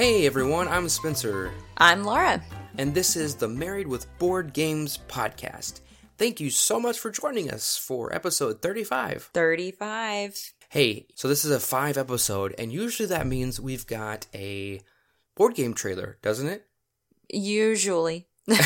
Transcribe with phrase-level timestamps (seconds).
[0.00, 2.42] Hey everyone, I'm Spencer, I'm Lara.
[2.78, 5.80] and this is the Married with Board Games podcast.
[6.16, 9.28] Thank you so much for joining us for episode 35.
[9.34, 10.54] 35.
[10.70, 14.80] Hey, so this is a five episode, and usually that means we've got a
[15.36, 16.64] board game trailer, doesn't it?
[17.28, 18.26] Usually.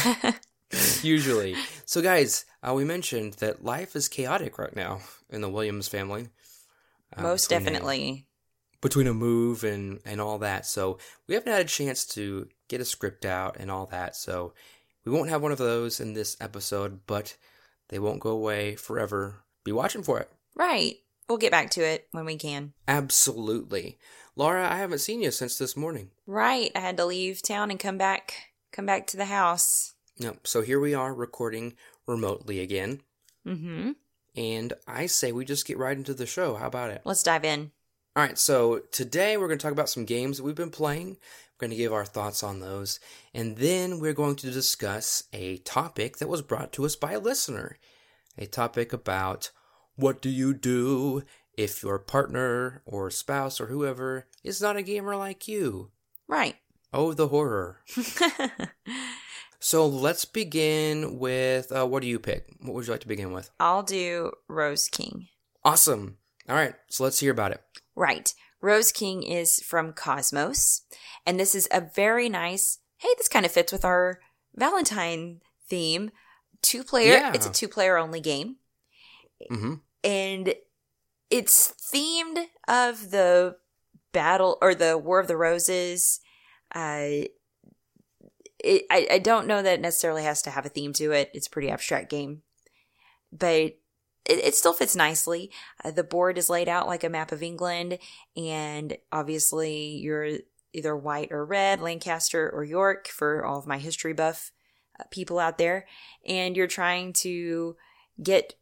[1.02, 1.56] Usually.
[1.84, 6.28] So, guys, uh, we mentioned that life is chaotic right now in the Williams family.
[7.16, 8.28] uh, Most definitely.
[8.84, 10.66] Between a move and and all that.
[10.66, 14.14] So we haven't had a chance to get a script out and all that.
[14.14, 14.54] So
[15.04, 17.36] we won't have one of those in this episode, but
[17.88, 19.42] they won't go away forever.
[19.64, 20.30] Be watching for it.
[20.54, 20.96] Right.
[21.28, 22.74] We'll get back to it when we can.
[22.86, 23.98] Absolutely.
[24.36, 26.10] Lara, I haven't seen you since this morning.
[26.26, 26.70] Right.
[26.74, 28.34] I had to leave town and come back
[28.74, 29.94] come back to the house.
[30.18, 31.74] No, so here we are recording
[32.06, 33.00] remotely again.
[33.46, 33.92] Mm-hmm.
[34.36, 36.56] And I say we just get right into the show.
[36.56, 37.02] How about it?
[37.04, 37.70] Let's dive in.
[38.16, 41.08] All right, so today we're going to talk about some games that we've been playing.
[41.08, 43.00] We're going to give our thoughts on those.
[43.34, 47.18] And then we're going to discuss a topic that was brought to us by a
[47.18, 47.76] listener.
[48.38, 49.50] A topic about
[49.96, 51.24] what do you do
[51.58, 55.90] if your partner or spouse or whoever is not a gamer like you?
[56.28, 56.54] Right.
[56.92, 57.80] Oh, the horror.
[59.64, 62.54] So let's begin with uh, what do you pick?
[62.60, 63.50] What would you like to begin with?
[63.58, 65.28] I'll do Rose King.
[65.64, 66.18] Awesome.
[66.48, 67.60] All right, so let's hear about it.
[67.94, 68.32] Right.
[68.60, 70.82] Rose King is from KOSMOS.
[71.26, 74.20] And this is a very nice, hey, this kind of fits with our
[74.54, 76.10] Valentine theme.
[76.62, 77.32] Two player, Yeah.
[77.34, 78.56] it's a two player only game.
[79.50, 80.54] hmm And
[81.30, 83.56] it's themed of the
[84.12, 86.20] battle or the War of the Roses.
[86.74, 87.26] Uh,
[88.60, 91.30] it, I, I don't know that it necessarily has to have a theme to it.
[91.34, 92.42] It's a pretty abstract game.
[93.32, 93.74] But
[94.24, 95.50] it, it still fits nicely.
[95.84, 97.98] Uh, the board is laid out like a map of England,
[98.36, 100.38] and obviously you're
[100.72, 104.50] either white or red, Lancaster or York for all of my history buff
[104.98, 105.86] uh, people out there,
[106.26, 107.76] and you're trying to
[108.22, 108.54] get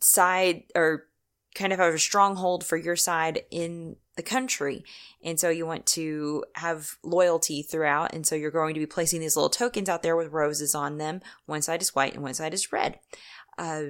[0.00, 1.06] side or
[1.54, 4.84] kind of have a stronghold for your side in the country.
[5.22, 8.14] And so you want to have loyalty throughout.
[8.14, 10.98] And so you're going to be placing these little tokens out there with roses on
[10.98, 11.20] them.
[11.46, 13.00] One side is white and one side is red.
[13.58, 13.82] Uh,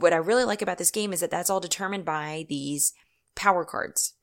[0.00, 2.92] what I really like about this game is that that's all determined by these
[3.34, 4.14] power cards.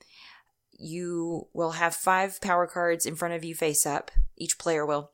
[0.78, 5.12] You will have five power cards in front of you face up, each player will.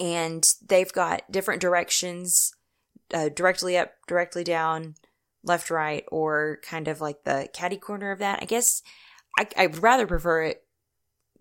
[0.00, 2.52] And they've got different directions
[3.14, 4.94] uh, directly up, directly down,
[5.44, 8.40] left, right, or kind of like the caddy corner of that.
[8.42, 8.82] I guess
[9.38, 10.64] I, I would rather prefer it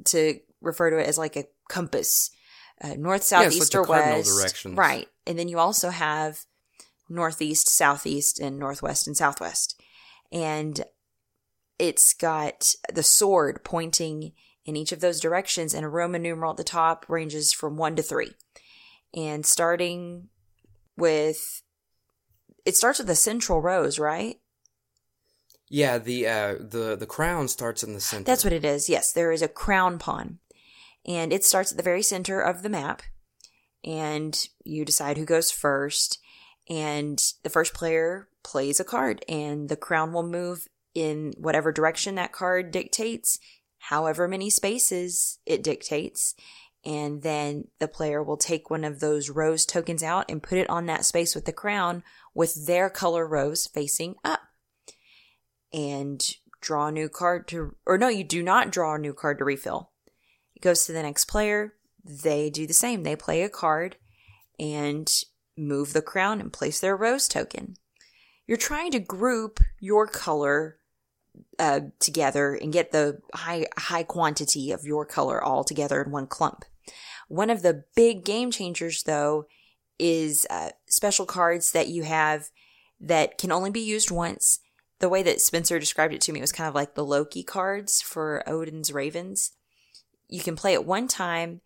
[0.05, 2.29] to refer to it as like a compass,
[2.81, 4.29] uh, north, south, Yeah, like east, the or west.
[4.37, 4.77] directions.
[4.77, 6.45] Right, and then you also have
[7.11, 9.81] northeast, southeast, and northwest and southwest,
[10.31, 10.83] and
[11.77, 14.33] it's got the sword pointing
[14.65, 17.95] in each of those directions, and a Roman numeral at the top ranges from one
[17.95, 18.33] to three,
[19.15, 20.29] and starting
[20.97, 21.63] with
[22.65, 24.39] it starts with the central rose, right?
[25.69, 28.25] Yeah, the uh, the the crown starts in the center.
[28.25, 28.89] That's what it is.
[28.89, 30.39] Yes, there is a crown pawn.
[31.05, 33.01] And it starts at the very center of the map.
[33.83, 36.19] And you decide who goes first.
[36.69, 39.23] And the first player plays a card.
[39.27, 43.39] And the crown will move in whatever direction that card dictates,
[43.79, 46.35] however many spaces it dictates.
[46.83, 50.69] And then the player will take one of those rose tokens out and put it
[50.69, 54.41] on that space with the crown with their color rose facing up
[55.73, 59.37] and draw a new card to, or no, you do not draw a new card
[59.37, 59.91] to refill.
[60.55, 61.73] It goes to the next player.
[62.03, 63.03] They do the same.
[63.03, 63.97] They play a card
[64.59, 65.11] and
[65.57, 67.75] move the crown and place their rose token.
[68.47, 70.77] You're trying to group your color
[71.59, 76.27] uh, together and get the high high quantity of your color all together in one
[76.27, 76.65] clump.
[77.27, 79.45] One of the big game changers, though,
[79.97, 82.49] is uh, special cards that you have
[82.99, 84.59] that can only be used once
[85.01, 88.01] the way that Spencer described it to me was kind of like the Loki cards
[88.01, 89.51] for Odin's Ravens.
[90.29, 91.61] You can play it one time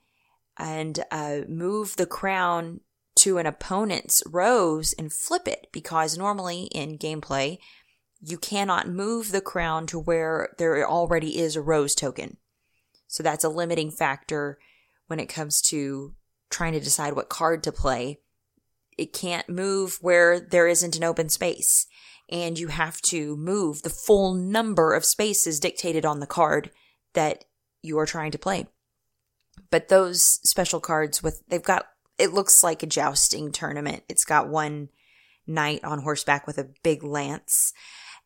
[0.58, 2.80] and uh, move the crown
[3.18, 7.58] to an opponent's rose and flip it because normally in gameplay,
[8.22, 12.38] you cannot move the crown to where there already is a rose token.
[13.08, 14.58] So that's a limiting factor
[15.08, 16.14] when it comes to
[16.50, 18.20] trying to decide what card to play.
[18.98, 21.88] It can't move where there isn't an open space
[22.30, 26.72] and you have to move the full number of spaces dictated on the card
[27.14, 27.46] that
[27.82, 28.66] you are trying to play.
[29.70, 34.04] But those special cards with they've got it looks like a jousting tournament.
[34.10, 34.90] It's got one
[35.48, 37.74] knight on horseback with a big lance.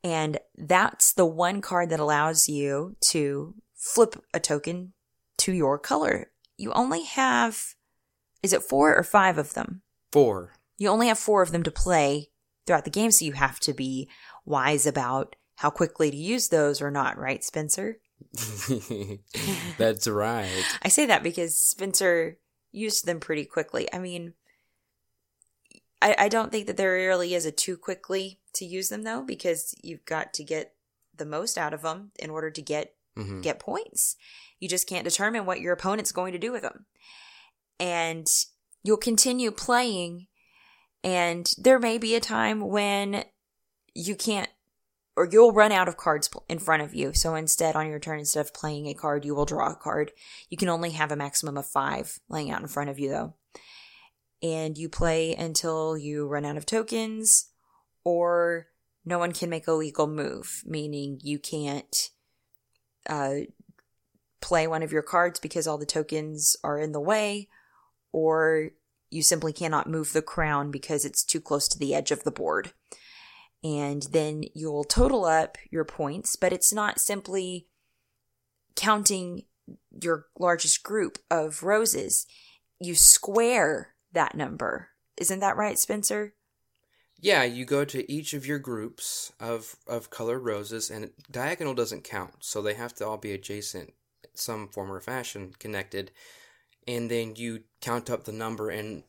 [0.04, 4.94] And that's the one card that allows you to flip a token
[5.40, 6.32] to your color.
[6.58, 7.76] You only have,
[8.42, 9.82] is it four or five of them?
[10.12, 10.54] Four.
[10.78, 12.30] You only have four of them to play
[12.66, 14.10] throughout the game, so you have to be
[14.46, 18.00] wise about how quickly to use those or not, right, Spencer?
[19.78, 20.64] That's right.
[20.82, 22.38] I say that because Spencer
[22.72, 23.88] used them pretty quickly.
[23.94, 24.34] I mean,
[26.02, 29.22] I, I don't think that there really is a too quickly to use them though,
[29.22, 30.76] because you've got to get
[31.16, 33.42] the most out of them in order to get Mhm.
[33.42, 34.16] get points.
[34.60, 36.86] You just can't determine what your opponent's going to do with them.
[37.80, 38.28] And
[38.84, 40.28] you'll continue playing,
[41.04, 43.26] and there may be a time when
[43.94, 44.50] you can't,
[45.20, 47.12] or you'll run out of cards in front of you.
[47.14, 50.14] So instead, on your turn, instead of playing a card, you will draw a card.
[50.50, 53.34] You can only have a maximum of five laying out in front of you, though.
[54.42, 57.50] And you play until you run out of tokens,
[58.06, 58.68] or
[59.04, 62.12] no one can make a legal move, meaning you can't
[63.10, 63.40] uh,
[64.40, 67.50] play one of your cards because all the tokens are in the way,
[68.14, 68.70] or
[69.10, 72.32] you simply cannot move the crown because it's too close to the edge of the
[72.32, 72.72] board.
[73.64, 77.68] And then you'll total up your points, but it's not simply
[78.76, 79.44] counting
[80.02, 82.26] your largest group of roses.
[82.80, 84.90] You square that number.
[85.18, 86.34] Isn't that right, Spencer?
[87.22, 92.06] Yeah, you go to each of your groups of of colored roses, and diagonal doesn't
[92.06, 93.94] count, so they have to all be adjacent,
[94.34, 96.12] some form or fashion connected,
[96.88, 99.04] and then you count up the number in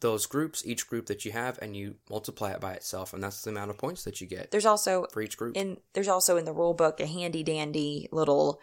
[0.00, 3.42] those groups, each group that you have, and you multiply it by itself, and that's
[3.42, 5.56] the amount of points that you get There's also for each group.
[5.56, 8.60] and there's also in the rule book a handy dandy little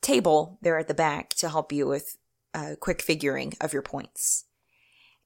[0.00, 2.16] table there at the back to help you with
[2.54, 4.44] uh, quick figuring of your points.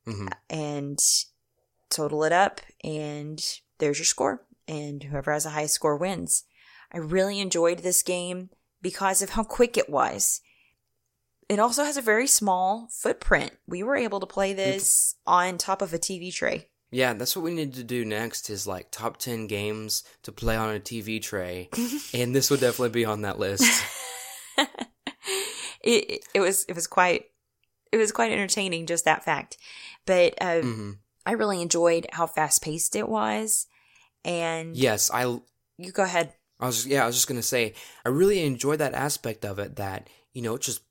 [0.05, 1.01] Hmm and
[1.91, 6.45] total it up and there's your score and whoever has the highest score wins.
[6.93, 8.51] I really enjoyed this game
[8.83, 10.41] because of how quick it was
[11.49, 15.83] it also has a very small footprint we were able to play this on top
[15.83, 19.17] of a tv tray Yeah, that's what we need to do next is like top
[19.19, 21.69] 10 games to play on a TV tray.
[22.15, 23.67] and this would definitely be on that list.
[25.83, 27.27] it it was it was quite
[27.93, 29.57] it was quite entertaining just that fact
[30.07, 30.93] but uh, hmm
[31.27, 33.67] i really enjoyed how fast paced it was
[34.25, 35.23] and Yes, I
[35.79, 38.95] you go ahead I was yeah, I was just gonna say I really enjoyed that
[38.95, 39.77] aspect of it.
[39.77, 40.83] That you know, it's just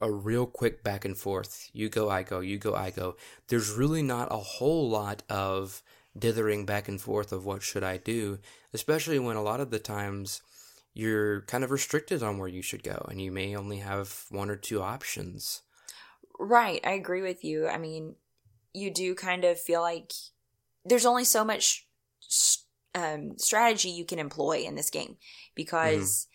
[0.00, 1.70] a real quick back and forth.
[1.72, 2.40] You go, I go.
[2.40, 3.16] You go, I go.
[3.48, 5.82] There's really not a whole lot of
[6.18, 8.38] dithering back and forth of what should I do,
[8.72, 10.42] especially when a lot of the times
[10.92, 14.50] you're kind of restricted on where you should go, and you may only have one
[14.50, 15.62] or two options.
[16.38, 18.14] right i agree with you i mean
[18.72, 20.12] you do kind of feel like
[20.84, 21.86] there's only so much
[22.94, 25.16] um, strategy you can employ in this game
[25.54, 26.26] because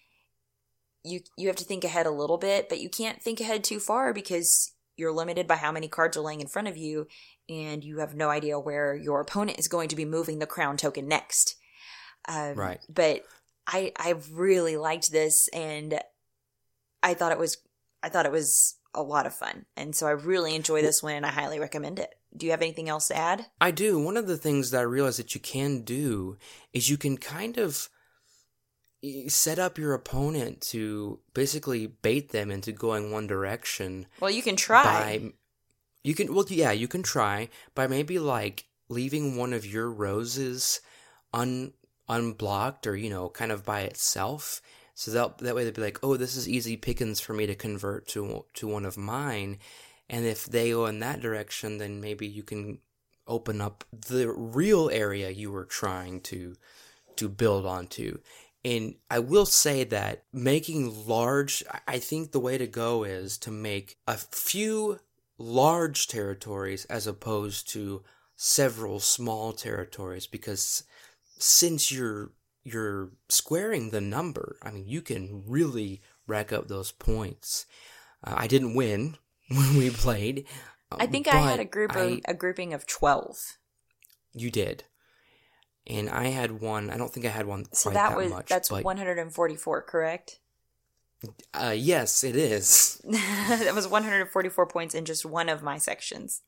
[1.06, 3.80] you you have to think ahead a little bit but you can't think ahead too
[3.80, 7.08] far because you're limited by how many cards are laying in front of you
[7.48, 10.78] and you have no idea where your opponent is going to be moving the crown
[10.78, 11.56] token next
[12.28, 12.80] um, Right.
[12.90, 13.24] but
[13.68, 16.00] i i really liked this and
[17.04, 17.58] i thought it was
[18.02, 21.14] i thought it was a lot of fun and so i really enjoy this one
[21.14, 23.98] and i highly recommend it do you have anything else to add I do.
[23.98, 26.38] One of the things that I realized that you can do
[26.74, 27.88] is you can kind of
[29.28, 34.56] set up your opponent to basically bait them into going one direction well you can
[34.56, 34.84] try.
[34.84, 35.32] by
[36.04, 40.82] you can well yeah you can try by maybe like leaving one of your roses
[41.34, 41.74] un
[42.08, 44.62] unblocked or you know kind of by itself.
[44.94, 47.56] So that that way they'd be like oh this is easy pickings for me to
[47.56, 49.60] convert to to one of mine.
[50.10, 52.80] And if they go in that direction then maybe you can
[53.28, 56.56] open up the real area you were trying to
[57.16, 58.20] to build onto
[58.66, 63.52] and I will say that making large, I think the way to go is to
[63.52, 65.00] make a few
[65.38, 68.04] large territories as opposed to
[68.36, 70.84] several small territories because
[71.38, 72.32] since you're
[72.64, 77.68] you're squaring the number, I mean you can really rack up those points.
[78.24, 79.18] Uh, I didn't win
[79.50, 80.48] when we played.
[80.92, 83.58] i think i had a group of I- a grouping of 12
[84.34, 84.86] you did.
[85.88, 86.90] And I had one.
[86.90, 88.48] I don't think I had one so quite that that was much.
[88.48, 90.40] that's but 144 correct
[91.54, 93.02] Uh, yes, it is.
[93.06, 96.42] that was 144 points in just one of my sections.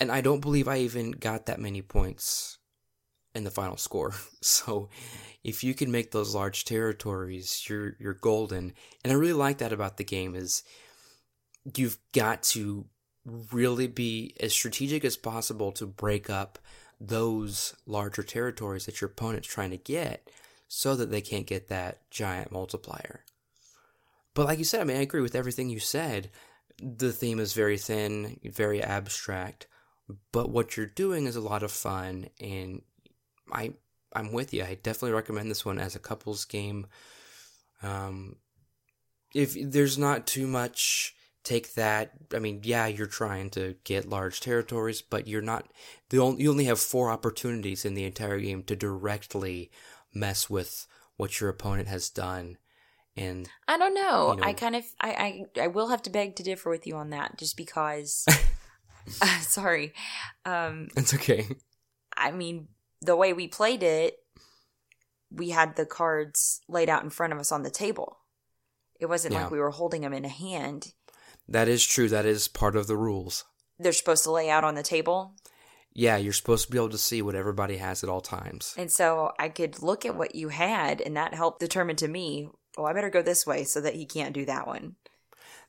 [0.00, 2.58] And I don't believe I even got that many points
[3.34, 4.14] in the final score.
[4.42, 4.88] So
[5.42, 8.72] if you can make those large territories, you're you're golden.
[9.02, 10.62] And I really like that about the game is
[11.76, 12.86] you've got to
[13.52, 16.58] really be as strategic as possible to break up
[17.08, 20.30] those larger territories that your opponent's trying to get
[20.68, 23.24] so that they can't get that giant multiplier.
[24.34, 26.30] but like you said, I mean, I agree with everything you said.
[26.78, 29.68] The theme is very thin, very abstract,
[30.32, 32.82] but what you're doing is a lot of fun, and
[33.52, 33.74] I
[34.12, 34.62] I'm with you.
[34.62, 36.86] I definitely recommend this one as a couples game.
[37.82, 38.36] Um,
[39.34, 44.40] if there's not too much take that i mean yeah you're trying to get large
[44.40, 45.66] territories but you're not
[46.08, 49.70] the only, you only have four opportunities in the entire game to directly
[50.14, 50.86] mess with
[51.16, 52.56] what your opponent has done
[53.16, 54.32] and I don't know.
[54.32, 56.84] you know- I kind of I, I I will have to beg to differ with
[56.86, 58.26] you on that just because
[59.40, 59.92] sorry.
[60.44, 61.46] Um it's okay
[62.16, 62.68] I mean
[63.02, 64.18] the way we played it
[65.30, 68.18] we had the cards laid out in front of us on the table.
[69.00, 69.42] It wasn't Yeah.
[69.42, 70.92] like we were holding them in a hand.
[71.48, 73.44] That is true that is part of the rules
[73.78, 75.32] They're supposed to lay out on the table.
[75.92, 78.90] yeah you're supposed to be able to see what everybody has at all times And
[78.90, 82.84] so I could look at what you had and that helped determine to me, oh,
[82.84, 84.96] I better go this way so that he can't do that one.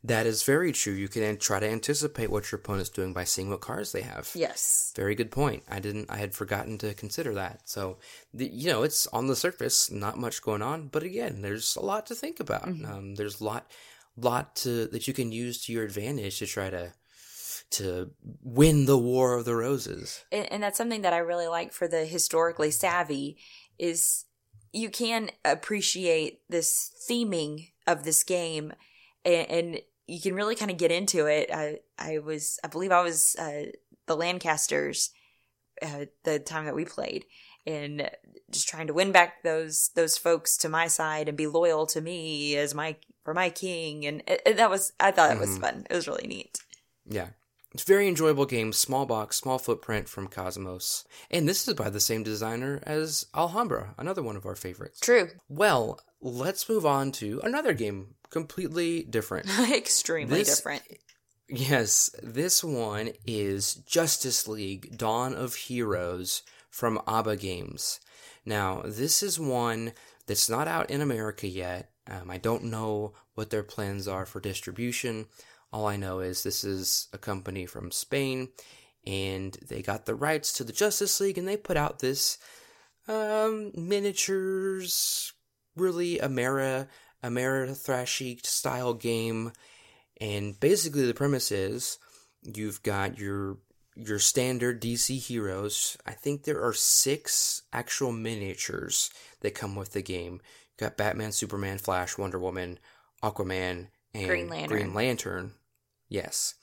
[0.03, 3.50] that is very true you can try to anticipate what your opponent's doing by seeing
[3.50, 4.94] what cards they have Yes.
[4.96, 5.63] Very good point.
[5.70, 6.10] I didn't.
[6.10, 7.62] I had forgotten to consider that.
[7.65, 7.98] So,
[8.34, 11.82] the, you know, it's on the surface, not much going on, but again, there's a
[11.82, 12.65] lot to think about.
[12.67, 12.89] Mhm.
[12.89, 13.70] Um, there's a lot,
[14.17, 16.93] lot to that you can use to your advantage to try to
[17.72, 18.12] to
[18.43, 20.24] win the War of the Roses.
[20.31, 23.38] and, and that's something that I really like for the historically savvy
[23.77, 24.25] is
[24.72, 28.74] you can appreciate this theming of this game
[29.24, 31.50] and, and you can really kind of get into it.
[31.51, 33.72] I I was I believe I was uh,
[34.05, 35.12] the Lancasters
[35.81, 37.25] uh, the time that we played
[37.65, 38.10] and
[38.51, 42.01] just trying to win back those those folks to my side and be loyal to
[42.01, 45.57] me as my for my king and it, it- that was I thought it was
[45.57, 45.62] Mhm.
[45.62, 45.88] fun.
[45.89, 46.60] It was really neat.
[47.07, 47.29] Yeah.
[47.74, 51.03] It's a very enjoyable game, small box, small footprint from KOSMOS.
[51.29, 55.01] And this is by the same designer as Alhambra, another one of our favorites.
[55.01, 55.31] True.
[55.50, 59.48] Well, let's move on to another game, completely different.
[59.74, 60.84] Extremely This- different.
[61.50, 66.41] Yes, this one is Justice League Dawn of Heroes
[66.75, 68.01] from ABBA Games.
[68.46, 69.94] Now, this is one
[70.27, 71.89] that's not out in America yet.
[72.05, 75.27] Um, I don't know what their plans are for distribution.
[75.72, 78.50] All I know is this is a company from Spain
[79.08, 82.38] and they got the rights to the Justice League and they put out this
[83.08, 85.32] um, miniatures,
[85.77, 86.89] really Amera,
[87.24, 89.53] Ameritrashy style game.
[90.20, 92.00] And basically, the premise is
[92.44, 93.60] you've got your
[93.96, 95.98] your standard DC heroes.
[96.06, 99.10] I think there are six actual miniatures
[99.42, 100.42] that come with the game.
[100.72, 102.80] You've got Batman, Superman, Flash, Wonder Woman,
[103.24, 104.78] Aquaman, and Green Lantern.
[104.78, 105.52] Green Lantern.
[106.10, 106.56] Yes,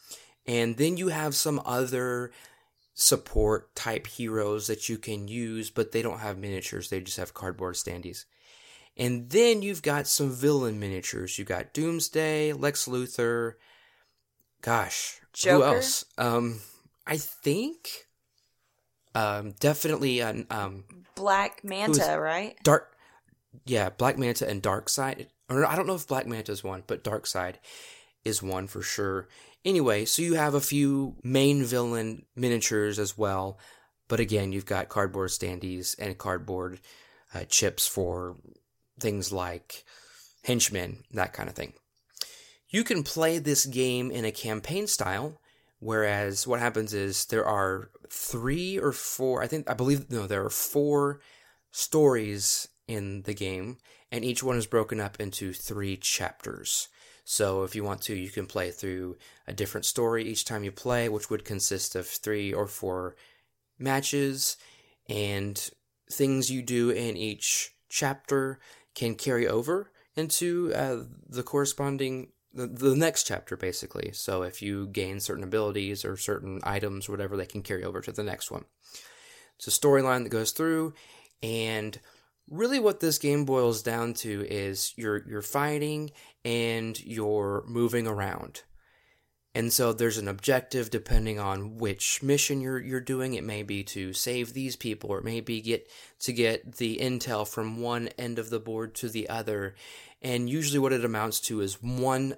[0.46, 2.32] and then you have some other
[2.94, 6.90] support type heroes that you can use, but they don't have miniatures.
[6.90, 8.24] They just have cardboard standees.
[8.96, 11.38] And then you've got some villain miniatures.
[11.38, 13.54] You've got Doomsday, Lex Luthor.
[14.60, 15.56] Gosh, Joker?
[15.56, 16.04] who else?
[16.18, 16.60] Um,
[17.06, 17.88] I think,
[19.14, 22.56] um, definitely, uh, um, Black Manta, right?
[22.62, 22.96] Dark,
[23.64, 25.26] yeah, Black Manta and Darkseid.
[25.48, 27.56] Or I don't know if Black Manta is one, but Darkseid
[28.24, 29.28] is one for sure.
[29.64, 33.58] Anyway, so you have a few main villain miniatures as well,
[34.08, 36.80] but again, you've got cardboard standees and cardboard
[37.34, 38.36] uh, chips for
[38.98, 39.84] things like
[40.44, 41.74] henchmen, that kind of thing.
[42.68, 45.38] You can play this game in a campaign style,
[45.82, 50.44] whereas what happens is there are three or four, I think, I believe, no, there
[50.44, 51.20] are four
[51.72, 53.78] stories in the game,
[54.12, 56.86] and each one is broken up into three chapters.
[57.24, 59.16] So if you want to, you can play through
[59.48, 63.16] a different story each time you play, which would consist of three or four
[63.76, 64.56] matches,
[65.08, 65.68] and
[66.12, 68.60] things you do in each chapter
[68.94, 70.98] can carry over into uh,
[71.28, 74.10] the corresponding the, the next chapter basically.
[74.12, 78.00] So if you gain certain abilities or certain items or whatever they can carry over
[78.00, 78.64] to the next one.
[79.56, 80.94] It's a storyline that goes through
[81.42, 81.98] and
[82.50, 86.10] really what this game boils down to is you're you're fighting
[86.44, 88.62] and you're moving around.
[89.54, 93.34] And so there's an objective depending on which mission you're you're doing.
[93.34, 95.88] It may be to save these people or it may be get
[96.20, 99.74] to get the intel from one end of the board to the other
[100.22, 102.36] and usually what it amounts to is one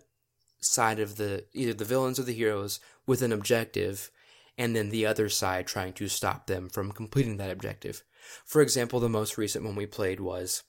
[0.61, 4.11] side of the either the villains or the heroes with an objective
[4.57, 8.03] and then the other side trying to stop them from completing that objective.
[8.47, 10.63] For example the most recent one we played was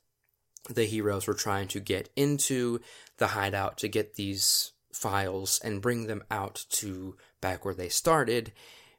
[0.70, 2.80] the heroes were trying to get into
[3.18, 8.52] the hideout to get these files and bring them out to back where they started.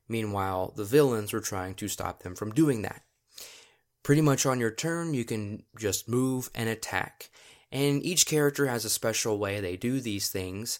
[0.09, 3.03] Meanwhile the villains were trying to stop them from doing that.
[4.03, 7.29] Pretty much on your turn you can just move and attack
[7.73, 10.79] And each character has a special way they do these things,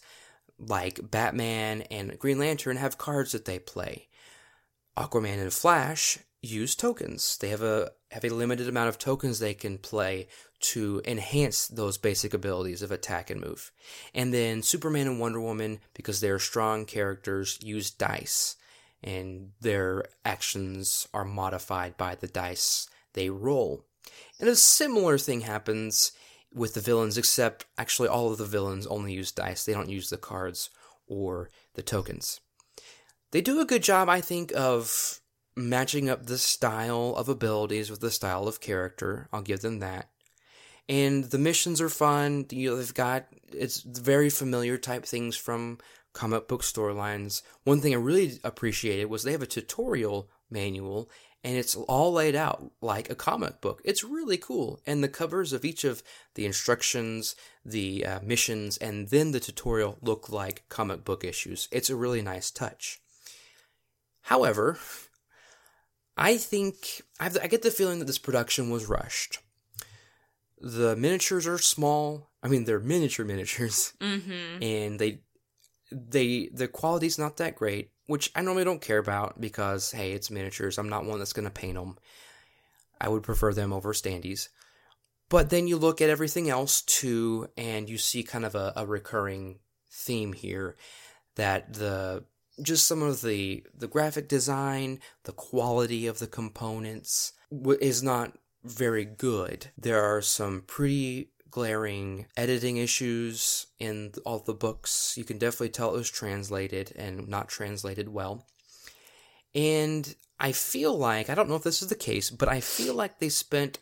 [0.57, 4.07] like Batman and Green Lantern have cards that they play.
[4.97, 7.37] Aquaman and Flash use tokens.
[7.37, 10.27] They have a have a limited amount of tokens they can play
[10.59, 13.71] to enhance those basic abilities of attack and move.
[14.13, 18.55] And then Superman and Wonder Woman, because they're strong characters, use dice.
[19.03, 23.85] And their actions are modified by the dice they roll.
[24.39, 26.13] And a similar thing happens
[26.53, 29.63] with the villains, except actually all of the villains only use dice.
[29.63, 30.69] They don't use the cards
[31.07, 32.41] or the tokens.
[33.31, 35.19] They do a good job, I think, of
[35.55, 39.27] matching up the style of abilities with the style of character.
[39.33, 40.09] I'll give them that.
[40.87, 42.45] And the missions are fun.
[42.49, 45.79] You know, they've got it's very familiar type things from
[46.13, 47.41] comic book storylines.
[47.63, 51.09] One thing I really appreciated was they have a tutorial manual
[51.43, 53.81] and it's all laid out like a comic book.
[53.85, 54.81] It's really cool.
[54.85, 56.03] And the covers of each of
[56.35, 61.67] the instructions, the uh, missions, and then the tutorial look like comic book issues.
[61.71, 62.99] It's a really nice touch.
[64.21, 64.77] However,
[66.17, 69.39] I think I, I get the feeling that this production was rushed.
[70.59, 72.31] The miniatures are small.
[72.41, 74.63] I mean, they're miniature miniatures, Mm-hmm.
[74.63, 75.19] and they
[75.91, 80.31] they the quality's not that great, which I normally don't care about because hey, it's
[80.31, 80.77] miniatures.
[80.77, 81.97] I'm not one that's gonna paint them.
[82.99, 84.49] I would prefer them over standees.
[85.29, 88.85] But then you look at everything else too, and you see kind of a, a
[88.85, 89.59] recurring
[89.91, 90.77] theme here
[91.35, 92.23] that the
[92.61, 97.33] just some of the the graphic design, the quality of the components
[97.81, 99.67] is not very good.
[99.77, 105.15] There are some pretty glaring editing issues in all the books.
[105.17, 108.45] You can definitely tell it was translated and not translated well.
[109.55, 112.93] And I feel like I don't know if this is the case, but I feel
[112.93, 113.79] like they spent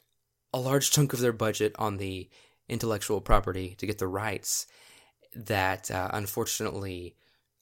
[0.54, 2.30] a large chunk of their budget on the
[2.70, 4.68] intellectual property to get the rights
[5.36, 7.16] that uh, unfortunately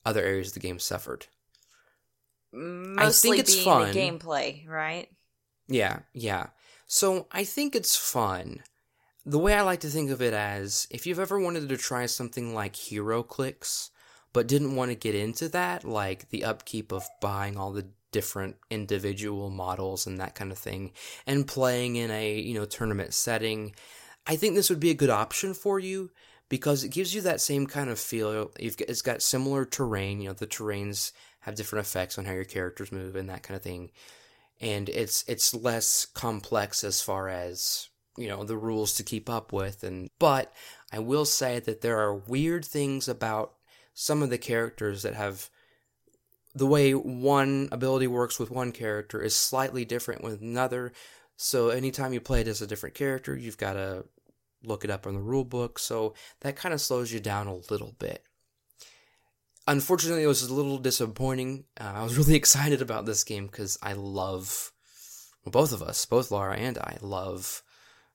[0.06, 1.26] other areas of the game suffered.
[2.52, 3.92] Mostly I think it's being fun.
[3.92, 5.10] the gameplay, right?
[5.68, 6.48] Yeah, yeah.
[6.86, 8.62] So I think it's fun.
[9.26, 12.06] The way I like to think of it as if you've ever wanted to try
[12.08, 13.90] something like HeroClix,
[14.34, 18.58] but didn't want to get into that, like the upkeep of buying all the different
[18.70, 20.92] individual models and that kind of thing,
[21.26, 23.74] and playing in a you know tournament setting,
[24.28, 26.12] I think this would be a good option for you
[26.50, 28.52] because it gives you that same kind of feel.
[28.60, 30.20] You've it's got similar terrain.
[30.20, 33.56] You know, the terrains have different effects on how your characters move and that kind
[33.56, 33.92] of thing,
[34.60, 39.52] and it's it's less complex as far as you know the rules to keep up
[39.52, 39.84] with.
[39.84, 40.54] And but
[40.92, 43.54] I will say that there are weird things about
[43.94, 45.50] some of the characters that have
[46.56, 50.94] the way one ability works with one character is slightly different with another.
[51.36, 54.06] So anytime you play it as a different character, you've got to
[54.64, 55.80] look it up in the rule book.
[55.80, 58.24] So that kind of slows you down a little bit.
[59.68, 61.66] Unfortunately, it was a little disappointing.
[61.80, 64.72] Uh, I was really excited about this game because I love,
[65.44, 67.64] well, both of us, both Lara and I, love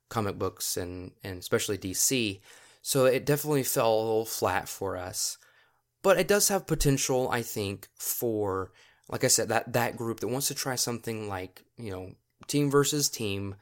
[0.08, 2.40] comic books and, and especially DC.
[2.82, 5.38] So it definitely fell a little flat for us.
[6.02, 8.72] But it does have potential, I think, for,
[9.08, 12.12] like I said, that, that group that wants to try something like, you know,
[12.46, 13.56] team versus team,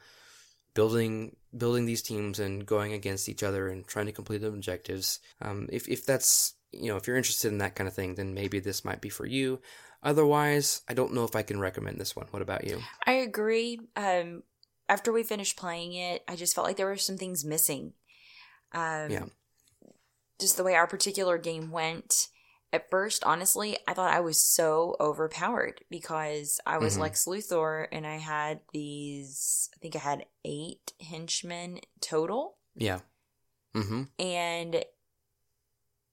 [0.73, 5.19] building building these teams and going against each other and trying to complete the objectives.
[5.41, 8.33] Um, if if that's you know if you're interested in that kind of thing, then
[8.33, 9.59] maybe this might be for you.
[10.03, 12.27] Otherwise, I don't know if I can recommend this one.
[12.29, 12.79] What about you?
[13.05, 13.79] I agree.
[13.95, 14.43] Um,
[14.89, 17.93] after we finished playing it, I just felt like there were some things missing.
[18.71, 19.25] Um, Yeah.
[20.39, 22.27] Just the way our particular game went.
[22.71, 26.99] At first, honestly, I thought I was so overpowered because I was Mhm.
[27.01, 32.57] Lex Luthor and I had these, I think I had eight henchmen total.
[32.75, 32.99] Yeah.
[33.73, 34.03] Mm-hmm.
[34.19, 34.85] and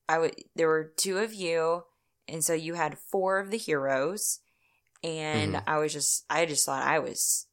[0.08, 1.84] I would there were two of you,
[2.28, 4.40] and so you had four of the heroes,
[5.02, 5.64] and Mhm.
[5.66, 7.46] I was just I just thought I was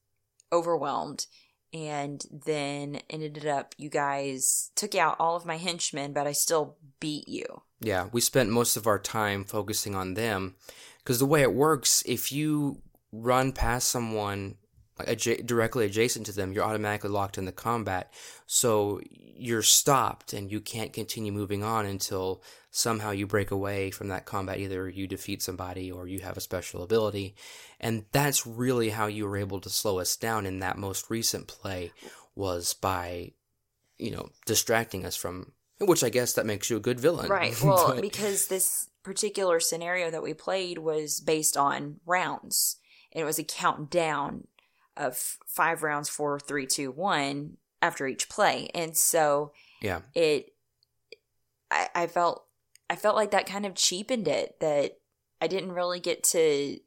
[0.52, 1.26] overwhelmed,
[1.74, 6.78] and then ended up you guys took out all of my henchmen, but I still
[7.00, 7.64] beat you.
[7.80, 10.56] Yeah, we spent most of our time focusing on them
[11.00, 14.56] because the way it works, if you run past someone
[15.06, 18.12] adja- directly adjacent to them, you're automatically locked in the combat.
[18.46, 24.08] So you're stopped and you can't continue moving on until somehow you break away from
[24.10, 24.60] that combat.
[24.60, 27.36] Either you defeat somebody or you have a special ability.
[27.80, 31.48] And that's really how you were able to slow us down in that most recent
[31.48, 31.92] play
[32.36, 33.32] was by,
[33.98, 37.28] you know, distracting us from which I guess that makes you a good villain.
[37.30, 37.60] Right.
[37.64, 42.78] Well, But- because this particular scenario that we played was based on rounds.
[43.14, 44.48] And it was a countdown
[45.02, 48.70] of five rounds, four, three, two, one, after each play.
[48.74, 50.02] And so Yeah.
[50.14, 50.54] it
[51.70, 52.46] I, I felt
[52.90, 54.98] I felt like that kind of cheapened it that
[55.40, 56.78] I didn't really get to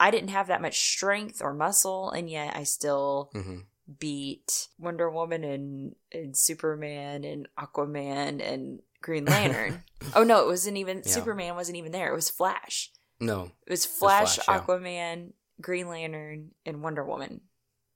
[0.00, 3.58] I didn't have that much strength or muscle and yet I still hmm
[3.98, 9.82] beat Wonder Woman and, and Superman and Aquaman and Green Lantern.
[10.14, 11.12] oh no, it wasn't even Yeah.
[11.12, 12.10] Superman wasn't even there.
[12.10, 12.90] It was Flash.
[13.20, 13.50] No.
[13.66, 14.60] It was Flash, Flash.
[14.60, 15.32] Aquaman,
[15.62, 17.40] Green Lantern, and Wonder Woman.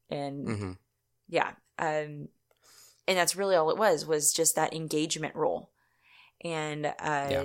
[0.09, 0.73] And hmm
[1.29, 2.29] yeah um
[3.09, 5.71] and that's really all it was was just that engagement role
[6.45, 7.45] and uh Yeah.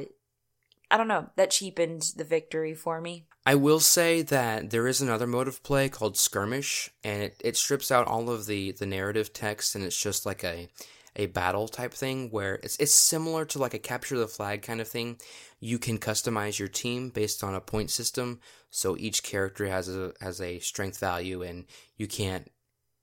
[0.89, 5.01] i don't know that cheapened the victory for me I will say that there is
[5.01, 8.85] another mode of play called skirmish, and it, it strips out all of the, the
[8.85, 10.69] narrative text, and it's just like a
[11.15, 14.81] a battle type thing where it's it's similar to like a capture the flag kind
[14.81, 15.17] of thing.
[15.59, 20.13] You can customize your team based on a point system, so each character has a
[20.21, 21.65] has a strength value, and
[21.97, 22.49] you can't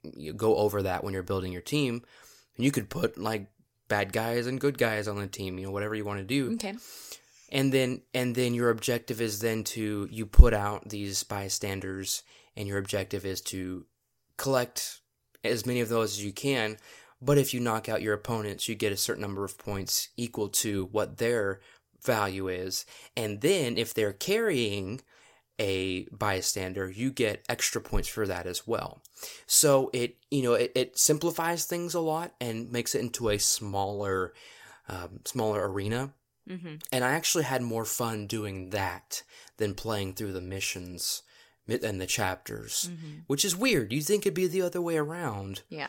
[0.03, 2.03] you go over that when you're building your team.
[2.57, 3.49] And you could put like
[3.89, 6.55] bad guys and good guys on the team, you know, whatever you want to do
[6.55, 6.75] okay
[7.49, 12.23] and then and then your objective is then to you put out these bystanders
[12.57, 13.87] and your objective is to
[14.37, 15.01] collect
[15.45, 16.77] as many of those as you can
[17.21, 20.49] but if you knock out your opponents you get a certain number of points equal
[20.49, 21.61] to what their
[22.05, 25.01] value is and then if they're carrying
[25.59, 29.03] a bystander you get extra points for that as well
[29.47, 33.39] so it you know it, it simplifies things a lot and makes it into a
[33.39, 34.33] smaller
[34.89, 36.13] um, smaller arena
[36.49, 36.77] mm-hmm.
[36.93, 39.23] and I actually had more fun doing that
[39.57, 41.23] than playing through the missions
[41.67, 43.19] and the chapters, Mm-hmm.
[43.27, 43.93] which is weird.
[43.93, 45.89] You think it'd be the other way around yeah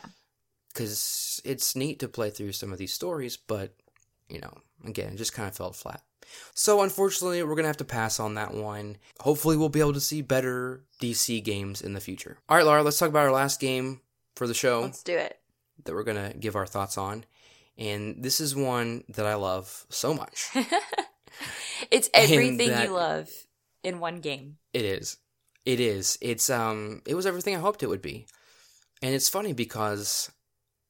[0.72, 3.74] because it's neat to play through some of these stories, but
[4.28, 4.52] you know,
[4.84, 6.02] again, it just kind of felt flat.
[6.54, 8.96] So unfortunately, we're gonna have to pass on that one.
[9.20, 12.38] Hopefully, we'll be able to see better DC games in the future.
[12.48, 14.00] All right, Lara, let's talk about our last game
[14.36, 15.38] for the show let's do it
[15.84, 17.24] that we're gonna give our thoughts on.
[17.76, 20.50] And this is one that I love so much.
[21.90, 23.28] it's everything that- you love
[23.82, 25.16] in one game It is.
[25.64, 26.18] It is.
[26.20, 28.26] It's um it was everything I hoped it would be.
[29.02, 30.30] And it's funny because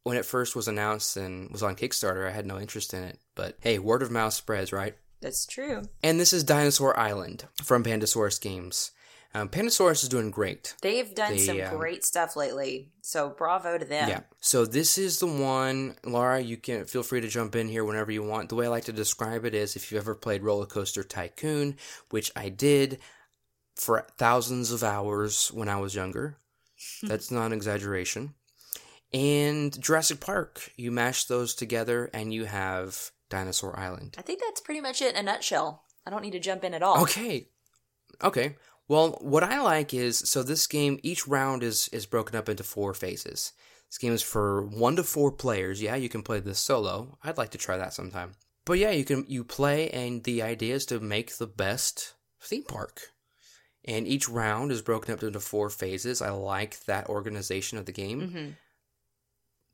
[0.02, 3.18] when it first was announced and was on Kickstarter, I had no interest in it.
[3.34, 4.96] But hey, word of mouth spreads, right?
[5.20, 8.92] that's true And this is Dinosaur Island from Pandasaurus Games.
[9.34, 10.74] Um, Pandasaurus is doing great.
[10.82, 14.20] they've done They, some um, great stuff lately so bravo to them Yeah.
[14.40, 16.40] So this is the one, Lara.
[16.40, 18.48] You can feel free to jump in here whenever you want.
[18.48, 21.76] The way I like to describe it is, if you've ever played Roller Coaster Tycoon,
[22.08, 22.98] which I did
[23.76, 26.38] for thousands of hours when I was younger.
[27.02, 28.34] That's not an exaggeration.
[29.12, 34.16] And Jurassic Park, you mash those together and you have Dinosaur Island.
[34.18, 36.74] i think that's pretty much it in a nutshell i don't need to jump in
[36.74, 37.48] at all Okay.
[38.22, 38.56] Okay.
[38.88, 42.64] Well, what I like is so this game each round is is broken up into
[42.64, 43.52] four phases.
[43.88, 45.82] This game is for 1 to 4 players.
[45.82, 47.18] Yeah, you can play this solo.
[47.24, 48.32] I'd like to try that sometime.
[48.64, 52.64] But yeah, you can you play and the idea is to make the best theme
[52.64, 53.10] park.
[53.84, 56.20] And each round is broken up into four phases.
[56.20, 58.50] I like that organization of the game mm-hmm.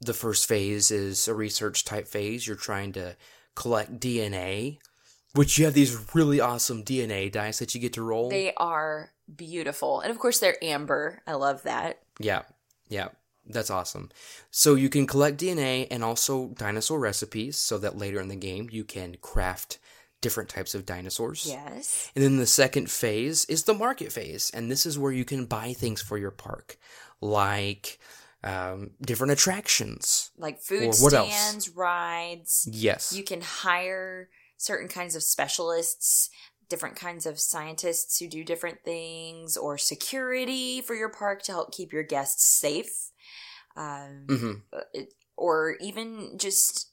[0.00, 2.46] The first phase is a research type phase.
[2.46, 3.16] You're trying to
[3.54, 4.78] collect DNA,
[5.34, 8.28] which you have these really awesome DNA dice that you get to roll.
[8.30, 12.42] they are beautiful and of course they're amber i love that yeah,
[12.88, 13.08] yeah,
[13.46, 14.10] that's awesome.
[14.50, 18.68] So you can collect DNA and also dinosaur recipes so that later in the game
[18.70, 19.78] you can craft
[20.22, 21.44] different types of dinosaurs.
[21.46, 24.50] yes And then the second phase is the market phase.
[24.54, 26.78] And this is where you can buy things for your park,
[27.20, 27.98] like
[28.46, 30.30] um, different attractions.
[30.38, 31.34] like food what else?
[31.34, 33.12] stands rides Yes.
[33.12, 36.30] You can hire certain kinds of specialists,
[36.68, 41.72] different kinds of scientists who do different things, or security for your park to help
[41.72, 43.10] keep your guests safe.
[43.76, 44.52] Um, hmm
[44.94, 46.90] it- or even just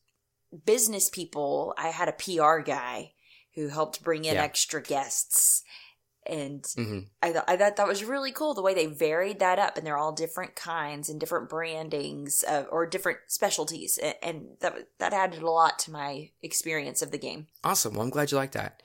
[0.66, 1.74] business people.
[1.78, 3.13] I had a PR guy
[3.56, 4.44] who helped bring in Yeah.
[4.44, 5.63] extra guests.
[6.26, 9.60] And hmm I, th- I thought that was really cool the way they varied that
[9.60, 14.46] up, and they're all different kinds and different brandings uh, or different specialties, and, and
[14.62, 17.48] that that added a lot to my experience of the game.
[17.64, 17.94] Awesome.
[17.94, 18.84] Well, I'm glad you like that.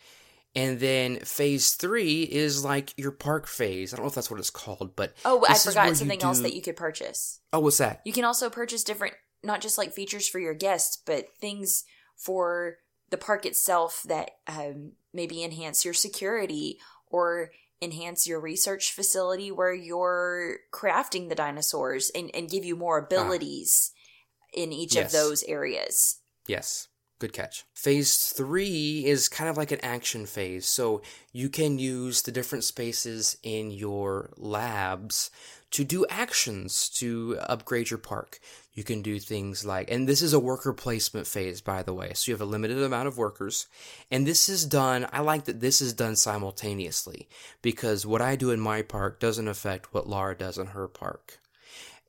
[0.55, 3.93] And then phase three is like your park phase.
[3.93, 5.97] I don't know if that's what it's called, but Oh, I This is where forgot
[5.97, 7.41] something else that you could purchase.
[7.53, 8.01] oh, what's that?
[8.05, 11.85] You can also purchase different, not just like features for your guests, but things
[12.17, 12.79] for
[13.11, 16.79] the park itself that um, maybe enhance your security
[17.11, 22.99] or enhance your research facility where you're crafting the dinosaurs and, and give you more
[22.99, 23.93] abilities
[24.53, 25.01] in each Ah.
[25.01, 25.07] Yes.
[25.15, 26.21] of those areas.
[26.47, 26.89] Yes.
[27.21, 27.65] Good catch.
[27.75, 30.67] Phase three is kind of like an action phase.
[30.67, 35.31] So you can use the different spaces in your labs
[35.73, 38.39] to do actions to upgrade your park.
[38.79, 42.13] You can do things like, and this is a worker placement phase, by the way.
[42.15, 43.67] So you have a limited amount of workers.
[44.09, 47.29] And this is done, I like that this is done simultaneously
[47.61, 51.41] because what I do in my park doesn't affect what Lara does in her park.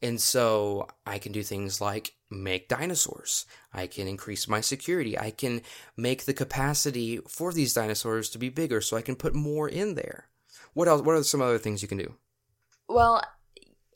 [0.03, 3.47] And so I can do things like make dinosaurs.
[3.73, 5.17] I can increase my security.
[5.17, 5.63] I can
[5.97, 9.95] make the capacity for these dinosaurs to be bigger so I can put more in
[9.95, 10.27] there.
[10.75, 11.01] What else?
[11.01, 12.13] What are some other things you can do?
[12.87, 13.23] Well,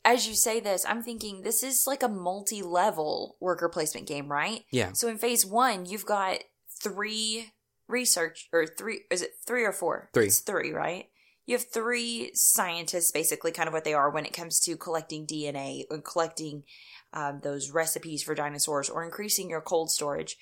[0.04, 4.30] as you say this, I'm thinking this is like a multi level worker placement game,
[4.30, 4.64] right?
[4.70, 4.92] Yeah.
[4.92, 6.38] So in phase one, you've got
[6.82, 7.52] three
[7.88, 10.10] research, or three, is it three or four?
[10.12, 10.26] Three.
[10.26, 11.08] It's three, right?
[11.46, 15.26] You have three scientists, basically, kind of what they are when it comes to collecting
[15.26, 16.64] DNA and collecting
[17.12, 20.36] um, those recipes for dinosaurs or increasing your cold storage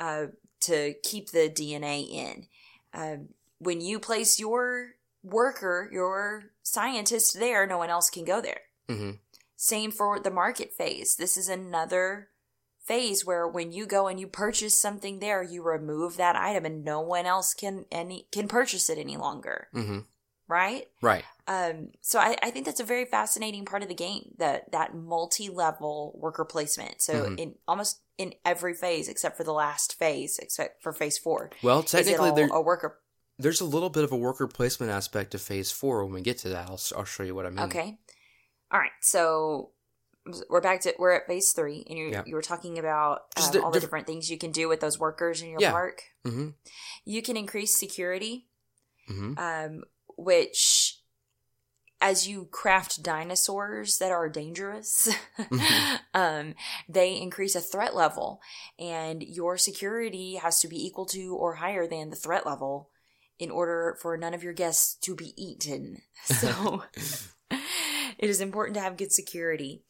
[0.00, 0.26] uh,
[0.60, 2.46] to keep the DNA in.
[2.92, 8.62] Um, when you place your worker, your scientist there, no one else can go there.
[8.96, 9.10] Hmm
[9.56, 11.16] Same for the market phase.
[11.16, 12.28] This is another
[12.84, 16.84] phase where when you go and you purchase something there, you remove that item and
[16.84, 19.68] no one else can any can purchase it any longer.
[19.72, 20.00] hmm
[20.48, 20.88] Right?
[21.00, 21.24] Right.
[21.46, 24.94] Um, so I, I think that's a very fascinating part of the game, that that
[24.94, 27.00] multi-level worker placement.
[27.00, 27.38] So Mhm.
[27.38, 31.82] in almost in every phase except for the last phase, except for phase four, Well,
[31.82, 32.98] technically, there, a worker
[33.38, 36.38] there's a little bit of a worker placement aspect to phase four when we get
[36.38, 36.68] to that.
[36.68, 37.64] I'll, I'll show you what I mean.
[37.64, 37.98] Okay.
[38.72, 38.90] All right.
[39.00, 39.70] So
[40.48, 42.22] we're back to we're at phase three, and you Yeah.
[42.26, 44.80] you were talking about um, di- all the diff- different things you can do with
[44.80, 45.72] those workers in your Yeah.
[45.72, 46.02] park.
[46.24, 46.50] hmm
[47.04, 48.48] You can increase security,
[49.06, 49.82] hmm um,
[50.16, 50.98] which
[52.00, 55.08] as you craft dinosaurs that are dangerous,
[55.38, 56.00] Mhm.
[56.14, 56.54] um,
[56.88, 58.40] they increase a threat level,
[58.78, 62.90] and your security has to be equal to or higher than the threat level
[63.38, 66.02] in order for none of your guests to be eaten.
[66.24, 66.84] So
[68.22, 69.82] it is important to have good security.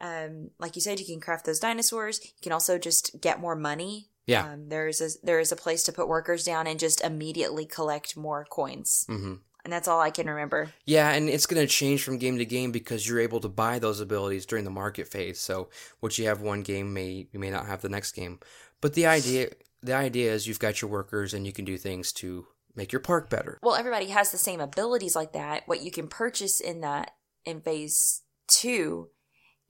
[0.00, 2.20] Um, like you said, you can craft those dinosaurs.
[2.22, 4.10] You can also just get more money.
[4.26, 4.52] Yeah.
[4.52, 7.64] Um, there is a there is a place to put workers down and just immediately
[7.64, 10.72] collect more coins, hmm and that's all I can remember.
[10.86, 13.78] Yeah, and it's going to change from game to game because you're able to buy
[13.78, 15.40] those abilities during the market phase.
[15.40, 15.68] So
[16.00, 18.38] what you have one game may you may not have the next game.
[18.80, 19.48] But the idea
[19.82, 23.00] the idea is you've got your workers and you can do things to make your
[23.00, 23.58] park better.
[23.62, 25.64] Well, everybody has the same abilities like that.
[25.66, 27.12] What you can purchase in that
[27.48, 29.08] in phase two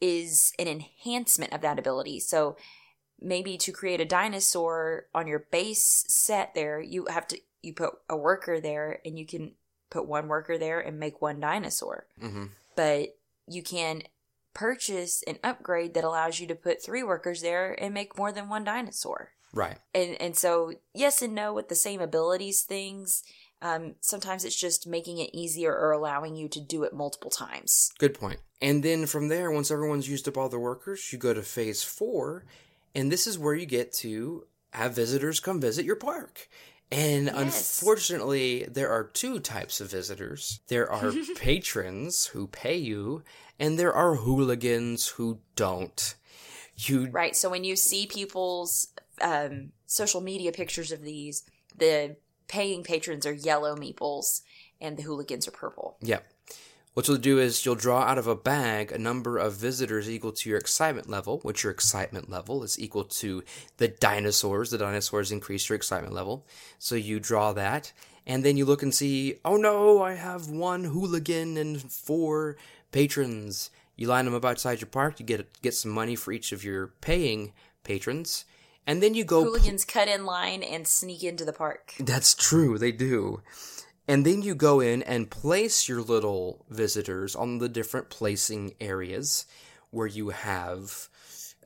[0.01, 2.21] is an enhancement of that ability.
[2.21, 2.57] So
[3.21, 7.95] maybe to create a dinosaur on your base set there, you have to you put
[8.09, 9.53] a worker there and you can
[9.91, 12.07] put one worker there and make one dinosaur.
[12.21, 13.17] hmm But
[13.49, 14.03] you can
[14.55, 18.49] purchase an upgrade that allows you to put three workers there and make more than
[18.49, 19.79] one dinosaur Right.
[19.95, 23.23] and and so yes and no with the same abilities things
[23.61, 27.91] um, sometimes it's just making it easier or allowing you to do it multiple times
[27.99, 28.39] Good point.
[28.61, 31.83] And then from there, once everyone's used up all their workers, you go to phase
[31.83, 32.45] four,
[32.95, 36.49] and this is where you get to have visitors come visit your park.
[36.91, 37.81] And Yes.
[37.81, 40.61] unfortunately, there are two types of visitors.
[40.69, 43.23] There are patrons who pay you,
[43.61, 46.15] and there are hooligans who don't.
[46.77, 48.89] You right so when you see people's
[49.21, 51.43] um, social media pictures of these
[51.77, 52.17] the
[52.49, 54.43] paying patrons are yellow meeples
[54.81, 56.25] and the hooligans are purple Yep.
[56.99, 60.33] What you'll do is you'll draw out of a bag a number of visitors equal
[60.33, 63.45] to your excitement level, which your excitement level is equal to
[63.77, 64.71] the dinosaurs.
[64.71, 66.45] The dinosaurs increase your excitement level.
[66.81, 67.93] So you draw that,
[68.27, 72.57] and then you look and see, oh no, I have one hooligan and four
[72.91, 73.71] patrons.
[73.95, 76.65] You line them up outside your park, you get get some money for each of
[76.65, 77.53] your paying
[77.85, 78.45] patrons,
[78.89, 82.79] and then you go hooligans cut in line and sneak into the park that's true,
[82.79, 83.43] they do.
[84.07, 89.45] And then you go in and place your little visitors on the different placing areas
[89.91, 91.09] where you have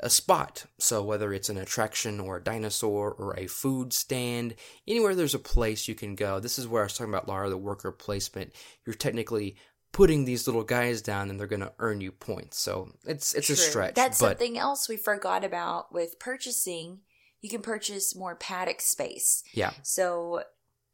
[0.01, 0.65] a spot.
[0.79, 4.57] So whether it's an attraction or a dinosaur or a food stand,
[4.89, 6.41] anywhere there's a place you can go.
[6.41, 8.53] This is where I was talking about Lara, the worker placement.
[8.85, 9.57] You're technically
[9.93, 12.59] putting these little guys down and they're going to earn you points.
[12.59, 17.01] So it's it's a stretch, That's but something else we forgot about with purchasing.
[17.43, 19.43] You can purchase more paddock space.
[19.53, 19.73] yeah.
[19.83, 20.45] So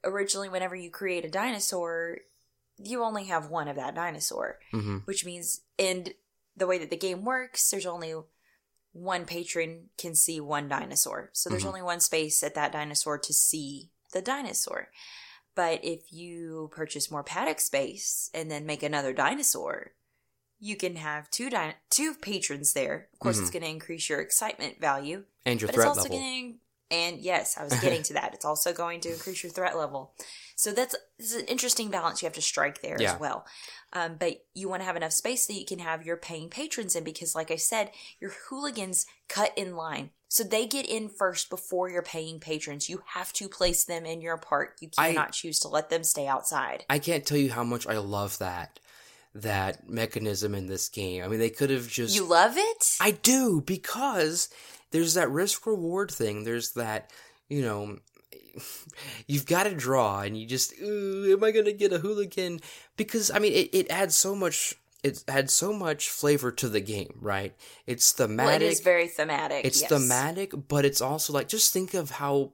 [0.02, 2.18] originally, whenever you create a dinosaur,
[2.78, 6.12] you only have one of that dinosaur, hmm which means, and
[6.56, 8.14] the way that the game works, there's only
[8.92, 11.30] one patron can see one dinosaur.
[11.32, 11.68] So there's Mhm.
[11.68, 14.90] only one space at that dinosaur to see the dinosaur.
[15.54, 19.92] But if you purchase more paddock space and then make another dinosaur,
[20.60, 23.08] you can have two di- two patrons there.
[23.12, 26.02] Of course, it's going to increase your excitement value, And your but it's threat also
[26.08, 26.18] level.
[26.18, 26.54] to
[26.90, 28.34] And yes, I was getting to that.
[28.34, 30.12] It's also going to increase your threat level.
[30.56, 33.14] So that's, that's an interesting balance you have to strike there Yeah.
[33.14, 33.46] as well.
[33.92, 36.96] Um, but you want to have enough space that you can have your paying patrons
[36.96, 37.90] in because, like I said,
[38.20, 40.10] your hooligans cut in line.
[40.30, 42.88] So they get in first before your paying patrons.
[42.90, 44.76] You have to place them in your park.
[44.80, 46.84] You I- cannot choose to let them stay outside.
[46.90, 48.78] I can't tell you how much I love that
[49.34, 51.22] that mechanism in this game.
[51.22, 52.96] I mean, they could have just You love it?
[53.00, 54.48] I do because
[54.90, 56.44] there's that risk reward thing.
[56.44, 57.10] There's that,
[57.48, 57.98] you know,
[59.26, 62.60] you've got to draw and you just, "Ooh, am I going to get a hooligan?
[62.96, 66.80] Because, I mean, it, it adds so much, it adds so much flavor to the
[66.80, 67.54] game, right?
[67.86, 68.60] It's thematic.
[68.60, 69.64] well, it is very thematic.
[69.64, 69.90] it's yes.
[69.90, 72.52] thematic, but it's also like, just think of how,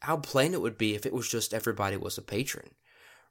[0.00, 2.68] how plain it would be if it was just everybody was a patron,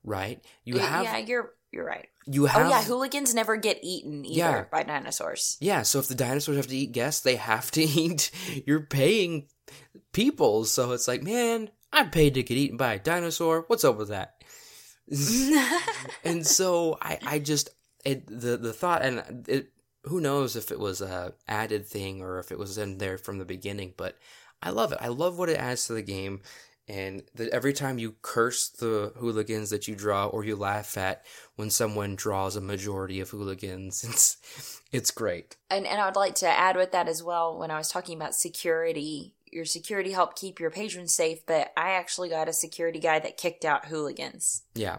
[0.03, 0.43] right?
[0.63, 2.07] You have, yeah, you're you're right.
[2.25, 4.65] you have, oh yeah, hooligans never get eaten either Yeah.
[4.71, 5.57] by dinosaurs.
[5.59, 8.31] Yeah, so if the dinosaurs have to eat guests, they have to eat
[8.65, 9.47] You're paying
[10.13, 10.65] people.
[10.65, 13.65] So it's like, man, I'm paid to get eaten by a dinosaur.
[13.67, 14.41] What's up with that?
[16.23, 17.69] and so I, I just
[18.03, 19.71] it the the thought and it
[20.05, 23.37] who knows if it was a added thing or if it was in there from
[23.37, 24.17] the beginning, but
[24.63, 24.99] I love it.
[25.01, 26.41] I love what it adds to the game.
[26.87, 31.25] And that every time you curse the hooligans that you draw, or you laugh at
[31.55, 35.57] when someone draws a majority of hooligans, it's it's great.
[35.69, 37.57] And and I would like to add with that as well.
[37.57, 41.91] When I was talking about security, your security helped keep your patrons safe, but I
[41.91, 44.63] actually got a security guy that kicked out hooligans.
[44.75, 44.97] Yeah.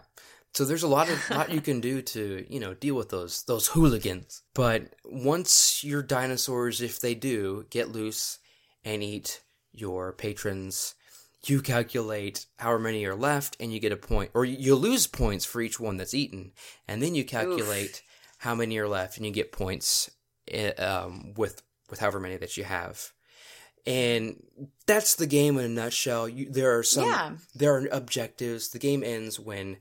[0.55, 3.44] So there's a lot of lot you can do to, you know, deal with those
[3.44, 4.42] those hooligans.
[4.55, 8.38] But once your dinosaurs, if they do, get loose
[8.85, 10.94] and eat your patrons,
[11.48, 15.44] you calculate however many are left and you get a point or you, lose points
[15.44, 16.52] for each one that's eaten.
[16.88, 18.02] And then you calculate
[18.38, 20.11] how many are left and you get points
[20.48, 23.12] eh, um, with with however many that you have.
[23.87, 24.42] And
[24.87, 26.28] that's the game in a nutshell.
[26.28, 27.37] You, there are some Yeah.
[27.54, 28.70] there are objectives.
[28.70, 29.76] The game ends when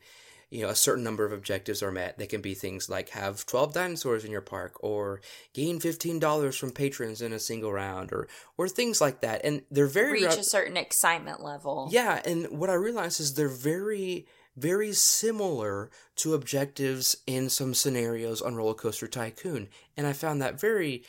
[0.50, 2.18] you know a certain number of objectives are met.
[2.18, 5.22] They can be things like have 12 dinosaurs in your park or
[5.54, 8.28] gain $15 from patrons in a single round or
[8.58, 9.42] or things like that.
[9.44, 11.90] And they're very Reach rep- a certain excitement level.
[11.92, 18.42] yeah, and what I realized is they're very, very similar to objectives in some scenarios
[18.42, 21.04] on Roller Coaster Tycoon, and I found that very,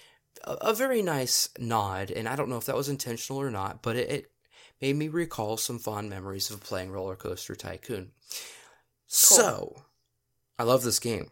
[0.45, 2.11] a, a very nice nod.
[2.11, 4.31] And I don't know if that was intentional or not, but it, it
[4.81, 8.11] made me recall some fond memories of playing Roller Coaster Tycoon.
[9.07, 9.83] So,
[10.59, 11.31] I love this game.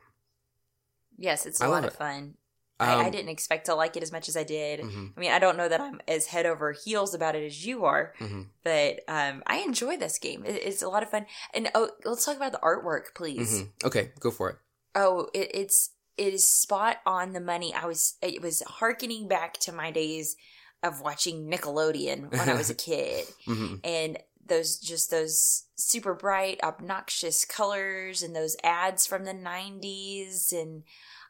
[1.16, 1.96] Yes, it's a I lot of it.
[1.96, 2.34] fun.
[2.80, 4.80] I, I Um, didn't expect to like it as much as I did.
[4.80, 7.64] mhm, I mean, I don't know that I'm as head over heels about it as
[7.64, 10.44] you are, mhm, but um, I enjoy this game.
[10.44, 11.26] It, it's a lot of fun.
[11.52, 13.60] And oh, let's talk about the artwork, please.
[13.62, 13.68] mhm.
[13.84, 14.56] Okay, go for it.
[14.96, 17.72] Oh, it, it's it is spot on the money.
[17.74, 20.34] I was it was harkening back to my days
[20.82, 26.60] of watching Nickelodeon when I was a kid, hmm and those just those super bright,
[26.62, 30.82] obnoxious colors, and those ads from the '90s, and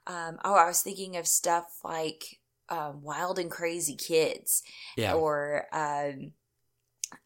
[0.06, 4.62] um, oh, I was thinking of stuff like um, Wild and Crazy Kids,
[4.96, 5.14] Yeah.
[5.14, 6.32] or um,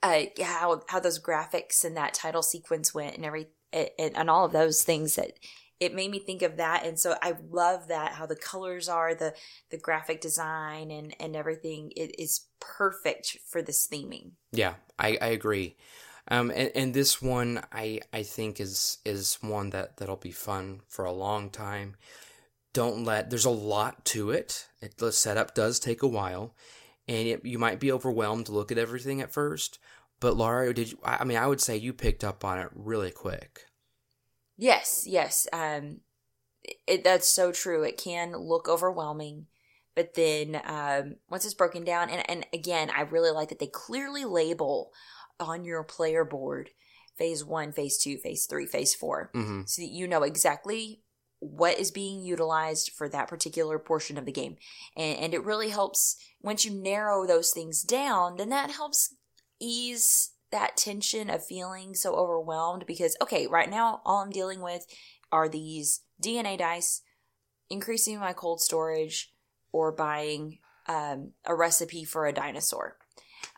[0.03, 4.45] uh, how how those graphics and that title sequence went and every and, and all
[4.45, 5.33] of those things that
[5.81, 9.15] it made me think of that and so i love that how the colors are
[9.15, 9.35] the
[9.71, 15.27] the graphic design and and everything it is perfect for this theming Yeah, I, I
[15.29, 15.77] agree.
[16.31, 20.81] Um, and, and this one I I think is is one that that'll be fun
[20.89, 21.97] for a long time.
[22.73, 24.69] Don't let there's a lot to it.
[24.81, 26.55] it the setup does take a while,
[27.07, 29.79] and it, you might be overwhelmed to look at everything at first.
[30.21, 30.99] But Lara, did you?
[31.03, 33.65] I I mean, I would say you picked up on it really quick.
[34.59, 36.01] Yes yes um
[36.87, 39.47] it, that's so true it can look overwhelming
[39.95, 43.67] but then um once it's broken down and and again i really like that they
[43.69, 44.93] clearly label
[45.41, 46.71] on your player board
[47.17, 51.01] phase one phase two phase three phase four hmm so that you know exactly
[51.41, 54.57] what is being utilized for that particular portion of the game.
[54.97, 59.15] And, and it really helps once you narrow those things down, then that helps
[59.61, 64.87] ease that tension of feeling so overwhelmed because, okay, right now, all I'm dealing with
[65.31, 67.03] are these DNA dice,
[67.71, 69.33] increasing my cold storage,
[69.73, 72.97] or buying um, a recipe for a dinosaur.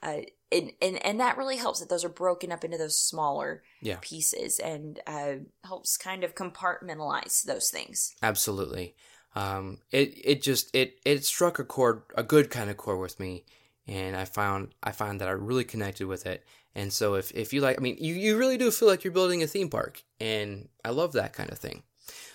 [0.02, 3.62] Uh, and, and, and that really helps that those are broken up into those smaller
[3.80, 3.98] Yeah.
[4.00, 5.34] pieces and uh,
[5.64, 8.14] helps kind of compartmentalize those things.
[8.22, 8.96] Absolutely.
[9.36, 13.20] Um, it it just it it struck a chord, a good kind of chord with
[13.20, 13.44] me,
[13.86, 16.44] and I found I found that I really connected with it.
[16.74, 19.12] And so if if you like, I mean, you you really do feel like you're
[19.12, 21.82] building a theme park, and I love that kind of thing.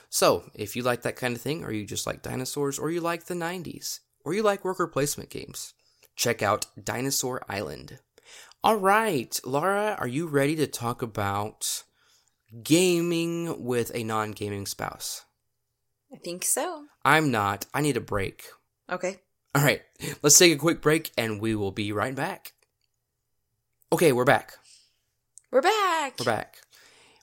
[0.10, 3.02] So if you like that kind of thing, or you just like dinosaurs, or you
[3.02, 5.74] like the '90s, or you like worker placement games,
[6.16, 8.00] check out Dinosaur Island.
[8.64, 11.84] All right, Lara, are you ready to talk about
[12.64, 15.24] gaming with a non gaming spouse?
[16.12, 16.86] I think so.
[17.04, 17.68] I'm not.
[17.74, 18.44] I need a break.
[18.92, 19.20] Okay.
[19.54, 19.82] All right,
[20.22, 22.55] let's take a quick break and we will be right back.
[23.92, 24.58] Okay, we're back.
[25.52, 26.16] We're back.
[26.20, 26.58] We're back.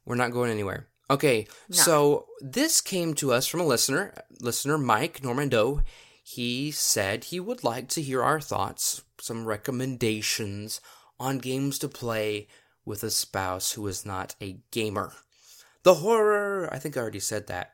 [0.07, 0.89] We're not going anywhere.
[1.11, 1.77] Okay, No.
[1.77, 5.83] so this came to us from a listener, listener Mike Normando.
[6.23, 10.81] He said he would like to hear our thoughts, some recommendations
[11.21, 12.49] on games to play
[12.85, 15.13] with a spouse who is not a gamer.
[15.83, 17.73] The horror, I think I already said that,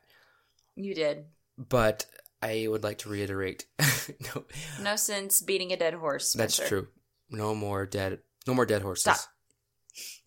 [0.75, 1.25] You did.
[1.57, 2.05] but
[2.41, 3.65] I would like to reiterate.
[4.35, 4.43] no,
[4.81, 6.33] No sense beating a dead horse.
[6.33, 6.87] that's true.
[7.29, 8.19] No more dead.
[8.49, 9.27] No more dead horses.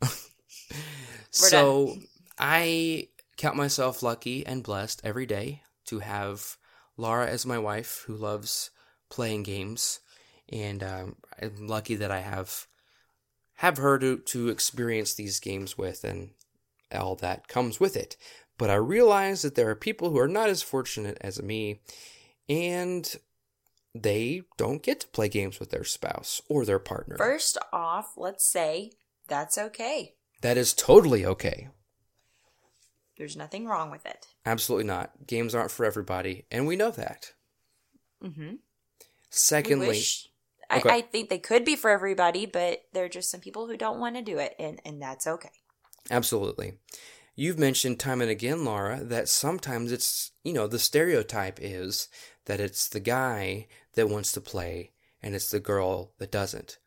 [1.33, 1.97] So
[2.39, 6.57] I count myself lucky and blessed every day to have
[6.97, 8.71] Lara as my wife, who loves
[9.09, 9.99] playing games,
[10.51, 12.69] and um, I'm lucky that I have
[13.55, 16.31] have her to to experience these games with and
[16.95, 18.17] all that comes with it.
[18.57, 21.81] But I realize that there are people who are not as fortunate as me,
[22.49, 23.11] and
[23.95, 27.17] they don't get to play games with their spouse or their partner.
[27.17, 28.93] First off, let's say
[29.29, 30.15] that's okay.
[30.41, 31.69] That is totally okay.
[33.19, 34.27] There's nothing wrong with it.
[34.47, 35.27] Absolutely not.
[35.27, 37.33] Games aren't for everybody, and we know that.
[38.25, 38.55] Mm-hmm.
[39.31, 40.29] Secondly, wish,
[40.73, 40.89] Okay.
[40.89, 43.77] I, I think they could be for everybody, but there are just some people who
[43.77, 45.51] don't want to do it, and, and that's okay.
[46.11, 46.75] absolutely.
[47.35, 52.09] You've mentioned time and again, Lara, that sometimes it's, you know, the stereotype is
[52.47, 56.79] that it's the guy that wants to play and it's the girl that doesn't.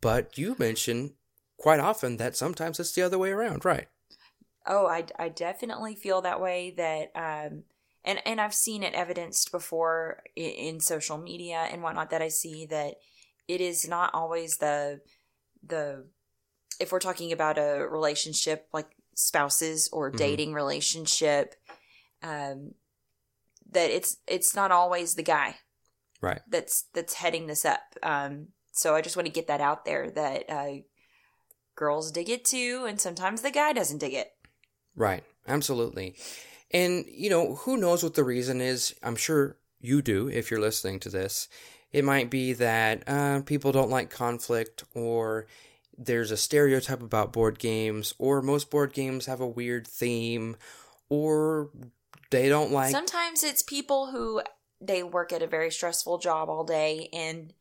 [0.00, 1.14] But you mention
[1.58, 3.88] quite often that sometimes it's the other way around, right?
[4.66, 6.72] Oh, I, I definitely feel that way.
[6.76, 7.64] That um,
[8.04, 12.10] and and I've seen it evidenced before in, in social media and whatnot.
[12.10, 12.94] That I see that
[13.46, 15.00] it is not always the
[15.66, 16.06] the
[16.80, 20.16] if we're talking about a relationship like spouses or Mhm.
[20.16, 21.54] dating relationship,
[22.22, 22.74] um,
[23.74, 25.56] that it's it's not always the guy
[26.20, 26.40] Right.
[26.48, 27.82] that's that's heading this up.
[28.02, 30.72] Um, so I just want to get that out there that uh,
[31.76, 34.28] girls dig it too, and sometimes the guy doesn't dig it.
[34.96, 35.22] Right.
[35.46, 36.16] Absolutely.
[36.70, 38.94] And, you know, who knows what the reason is?
[39.02, 41.48] I'm sure you do if you're listening to this.
[41.92, 45.46] It might be that uh, people don't like conflict, or
[45.96, 50.56] there's a stereotype about board games, or most board games have a weird theme,
[51.08, 51.70] or
[52.30, 52.90] they don't like.
[52.90, 54.42] Sometimes it's people who
[54.80, 57.52] they work at a very stressful job all day and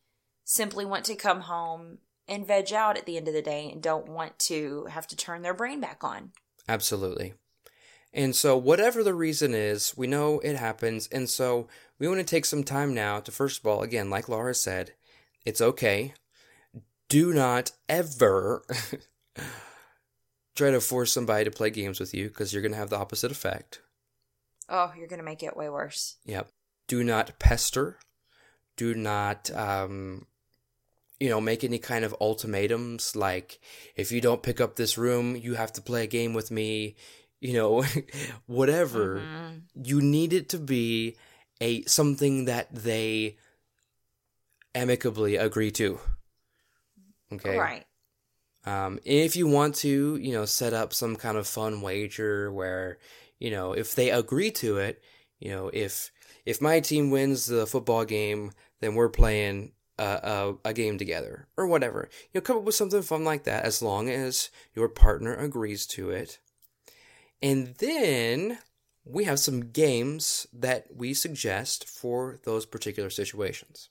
[0.44, 3.82] simply want to come home and veg out at the end of the day and
[3.82, 6.32] don't want to have to turn their brain back on.
[6.68, 7.34] Absolutely.
[8.14, 11.08] And so, whatever the reason is, we know it happens.
[11.08, 14.30] And so, we want to take some time now to, first of all, again, like
[14.30, 14.94] Lara said,
[15.46, 16.14] it's okay.
[17.10, 18.64] Do not ever
[20.56, 23.00] try to force somebody to play games with you because you're going to have the
[23.00, 23.82] opposite effect.
[24.76, 26.18] Oh, you're going to make it way worse.
[26.26, 26.50] Yep.
[26.88, 28.00] Do not pester.
[28.76, 30.26] Do not, um,
[31.20, 33.60] you know, make any kind of ultimatums like,
[33.96, 36.96] if you don't pick up this room, you have to play a game with me.
[37.40, 37.84] You know,
[38.48, 39.20] whatever.
[39.20, 39.62] Mhm.
[39.76, 41.18] You need it to be
[41.62, 43.38] a something that they
[44.74, 46.00] amicably agree to.
[47.32, 47.58] Okay.
[47.58, 47.86] Right.
[48.66, 52.98] Um, if you want to, you know, set up some kind of fun wager where,
[53.44, 55.04] you know, if they agree to it,
[55.38, 56.12] you know, if
[56.46, 61.48] if my team wins the football game, then we're playing a, a, a game together
[61.58, 62.08] or whatever.
[62.32, 65.86] You know, come up with something fun like that as long as your partner agrees
[65.88, 66.40] to it.
[67.42, 68.60] And then
[69.04, 73.90] we have some games that we suggest for those particular situations.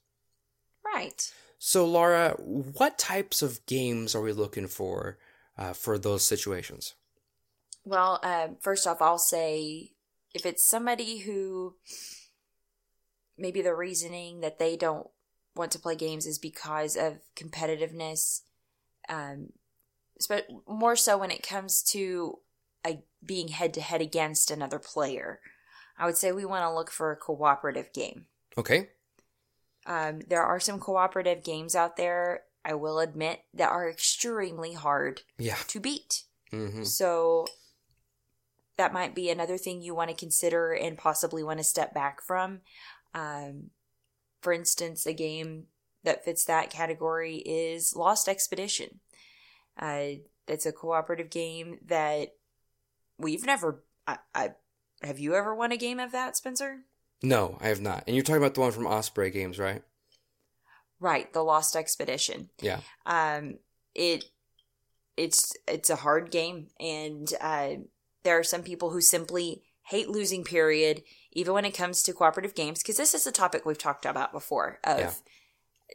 [0.83, 1.31] Right.
[1.59, 5.19] So, Lara, what types of games are we looking for
[5.59, 6.95] uh, for those situations?
[7.85, 9.91] Well, uh, first off, I'll say
[10.33, 11.75] if it's somebody who
[13.37, 15.07] maybe the reasoning that they don't
[15.55, 18.41] want to play games is because of competitiveness,
[19.09, 19.49] um,
[20.29, 22.39] but more so when it comes to
[22.85, 25.39] a, being head to head against another player,
[25.97, 28.25] I would say we want to look for a cooperative game.
[28.57, 28.89] Okay.
[29.85, 35.21] Um, there are some cooperative games out there, I will admit, that are extremely hard
[35.37, 35.57] Yeah.
[35.67, 36.23] to beat.
[36.51, 37.45] hmm So
[38.77, 42.21] that might be another thing you want to consider and possibly want to step back
[42.21, 42.61] from.
[43.13, 43.69] Um,
[44.41, 45.65] for instance, a game
[46.03, 48.99] that fits that category is Lost Expedition.
[49.79, 52.29] Uh, it's a cooperative game that
[53.17, 53.83] we've never.
[54.07, 54.51] I, I
[55.01, 56.79] have you ever won a game of that, Spencer?
[57.21, 58.03] No, I have not.
[58.05, 59.81] And you're talking about the one from Osprey Games, right?
[60.99, 62.49] Right, the Lost Expedition.
[62.61, 62.81] Yeah.
[63.05, 63.59] Um,
[63.95, 64.25] it
[65.15, 67.75] it's it's a hard game, and uh,
[68.23, 70.43] there are some people who simply hate losing.
[70.43, 71.03] Period.
[71.31, 74.31] Even when it comes to cooperative games, because this is a topic we've talked about
[74.31, 75.13] before of Yeah.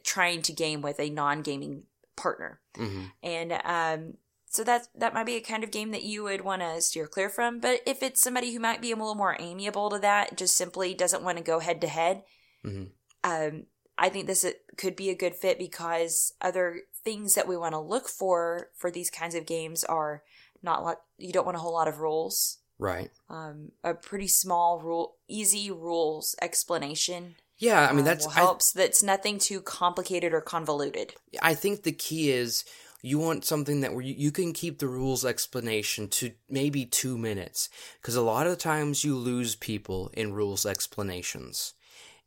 [0.03, 1.83] trying to game with a non-gaming
[2.15, 4.17] partner, hmm and um,
[4.51, 7.07] so that that might be a kind of game that you would want to steer
[7.07, 7.59] clear from.
[7.59, 10.93] But if it's somebody who might be a little more amiable to that, just simply
[10.93, 12.23] doesn't want to go head to head,
[12.63, 12.85] hmm
[13.23, 13.65] um,
[13.97, 14.45] I think this
[14.77, 18.89] could be a good fit because other things that we want to look for for
[18.91, 20.23] these kinds of games are
[20.61, 20.97] not lot.
[21.17, 22.57] You don't want a whole lot of rules.
[22.77, 23.11] Right.
[23.29, 27.35] Um, a pretty small rule, easy rules explanation.
[27.57, 28.71] Yeah, I mean um, that's will I, helps.
[28.71, 31.13] that's nothing too complicated or convoluted.
[31.41, 32.63] I think the key is
[33.01, 37.17] you want something that where you, you can keep the rules explanation to maybe two
[37.17, 37.69] minutes
[38.01, 41.73] because a lot of times you lose people in rules explanations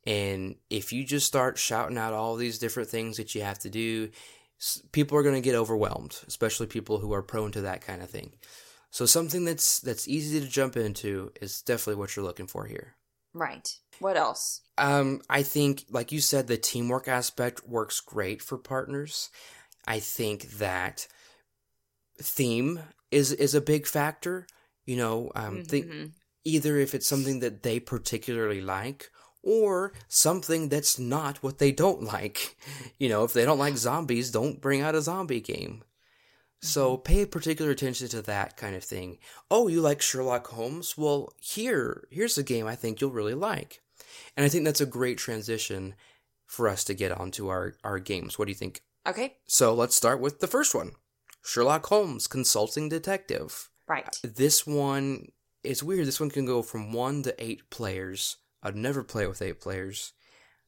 [0.06, 3.70] and if you just start shouting out all these different things that you have to
[3.70, 4.10] do
[4.92, 8.10] people are going to get overwhelmed especially people who are prone to that kind of
[8.10, 8.32] thing
[8.90, 12.94] so something that's that's easy to jump into is definitely what you're looking for here
[13.34, 13.66] Right.
[13.98, 14.60] What else?
[14.76, 19.30] um, I think, like you said, the teamwork aspect works great for partners.
[19.86, 21.06] I think that
[22.20, 24.46] theme is is a big factor.
[24.84, 26.12] You know, um, think Mhm.
[26.44, 29.10] either if it's something that they particularly like
[29.42, 32.56] or something that's not what they don't like.
[32.98, 35.82] You know, if they don't like zombies, don't bring out a zombie game.
[36.60, 37.02] So mm-hmm.
[37.02, 39.18] pay particular attention to that kind of thing.
[39.50, 40.96] Oh, you like Sherlock Holmes?
[40.96, 43.80] Well, here, here's a game I think you'll really like.
[44.36, 45.94] And I think that's a great transition
[46.46, 48.38] for us to get onto our, our games.
[48.38, 48.82] What do you think?
[49.04, 49.38] Okay.
[49.46, 50.92] So let's start with the first one.
[51.44, 53.68] Sherlock Holmes, Consulting Detective.
[53.88, 54.16] Right.
[54.22, 55.26] This one
[55.64, 56.06] it's weird.
[56.06, 58.36] This one can go from one to eight players.
[58.62, 60.12] I'd never play it with eight players.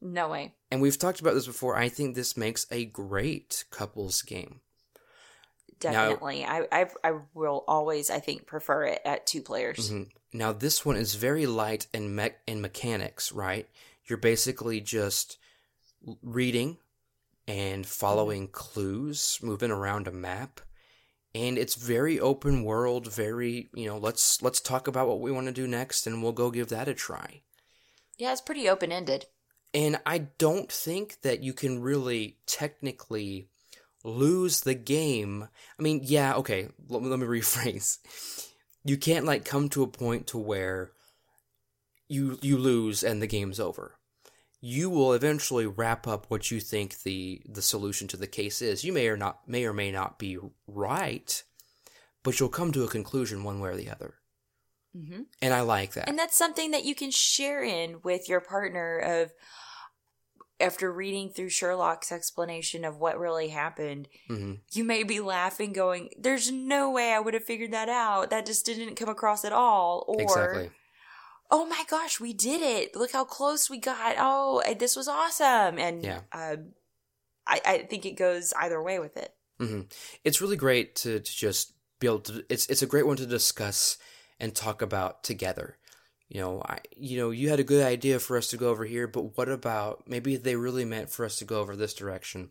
[0.00, 0.54] No way.
[0.70, 1.76] And we've talked about this before.
[1.76, 4.60] I think this makes a great couples game.
[5.82, 6.44] Now- Definitely.
[6.44, 9.90] I, I I will always I think prefer it at two players.
[9.90, 10.08] Mhm.
[10.32, 13.68] Now this one is very light in me- in mechanics, right?
[14.06, 15.38] You're basically just
[16.22, 16.78] reading
[17.46, 20.60] and following clues, moving around a map,
[21.34, 23.12] and it's very open world.
[23.12, 26.32] Very, you know, let's let's talk about what we want to do next, and we'll
[26.32, 27.42] go give that a try.
[28.18, 29.26] Yeah, it's pretty open ended.
[29.72, 33.48] And I don't think that you can really technically
[34.04, 35.48] lose the game.
[35.78, 37.98] I mean, yeah, okay, let, let me rephrase.
[38.84, 40.92] You can't like come to a point to where
[42.06, 43.98] you you lose and the game's over.
[44.60, 48.84] You will eventually wrap up what you think the the solution to the case is.
[48.84, 51.42] You may or not may or may not be right,
[52.22, 54.14] but you'll come to a conclusion one way or the other.
[54.94, 56.08] Hmm And I like that.
[56.08, 59.32] And that's something that you can share in with your partner of
[60.60, 66.08] after reading through Sherlock's explanation of what really happened, hmm you may be laughing going,
[66.18, 68.30] There's no way I would have figured that out.
[68.30, 70.04] That just didn't come across at all.
[70.08, 70.70] Or Exactly.
[71.50, 72.96] oh my gosh, we did it.
[72.96, 74.16] Look how close we got.
[74.18, 75.78] Oh, this was awesome.
[75.78, 76.20] And Yeah.
[76.32, 76.72] um,
[77.46, 79.34] I, I think it goes either way with it.
[79.60, 79.82] hmm
[80.24, 82.44] It's really great to, to just be able to.
[82.48, 83.96] It's it's a great one to discuss
[84.40, 85.76] and talk about together.
[86.28, 88.84] You know, I you know you had a good idea for us to go over
[88.84, 92.50] here, but what about maybe they really meant for us to go over this direction?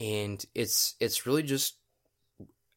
[0.00, 1.76] And it's it's really just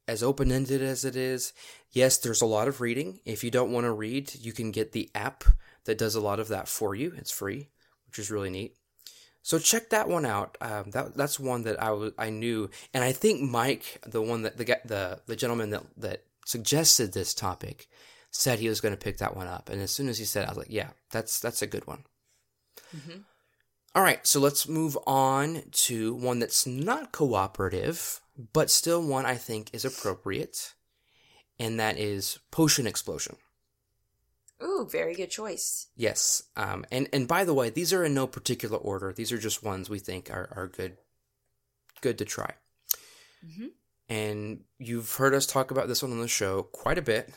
[0.08, 1.54] as open ended as it is.
[1.92, 3.20] Yes, there's a lot of reading.
[3.26, 5.44] If you don't want to read, you can get the app
[5.86, 7.14] that does a lot of that for you.
[7.18, 7.70] It's free,
[8.08, 8.76] which is really neat.
[9.44, 10.58] So check that one out.
[10.62, 14.44] Um, that that's one that I was I knew, and I think Mike, the one
[14.44, 17.88] that the the the gentleman that that suggested this topic,
[18.32, 19.70] said he was going to pick that one up.
[19.70, 21.86] And as soon as he said, it, I was like, yeah, that's that's a good
[21.86, 22.06] one.
[22.96, 23.24] Mhm.
[23.94, 28.22] All right, so let's move on to one that's not cooperative,
[28.54, 30.74] but still one I think is appropriate,
[31.60, 33.36] and that is Potion Explosion.
[34.64, 35.88] Ooh, very good choice.
[35.96, 36.44] Yes.
[36.56, 39.12] Um, and, and by the way, these are in no particular order.
[39.12, 40.98] These are just ones we think are, are good
[42.02, 42.54] good to try.
[43.44, 43.68] hmm
[44.10, 47.34] And you've heard us talk about this one on the show quite a bit.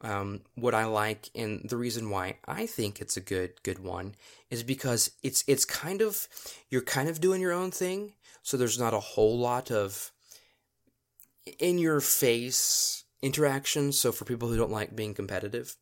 [0.00, 4.14] Um, what I like and the reason why I think it's a good good one
[4.48, 6.28] is because it's it's kind of
[6.70, 10.12] you're kind of doing your own thing, so there's not a whole lot of
[11.58, 13.92] in your face interaction.
[13.92, 15.74] So for people who don't like being competitive,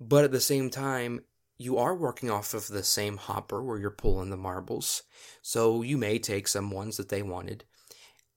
[0.00, 1.24] but at the same time,
[1.58, 5.02] you are working off of the same hopper where you're pulling the marbles.
[5.42, 7.64] So you may take some ones that they wanted.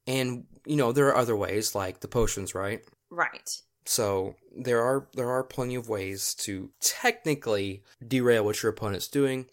[0.07, 2.81] And you know, there are other ways like the potions, right?
[3.09, 3.61] Right.
[3.85, 9.45] So there are there are plenty of ways to technically derail what your opponent's doing,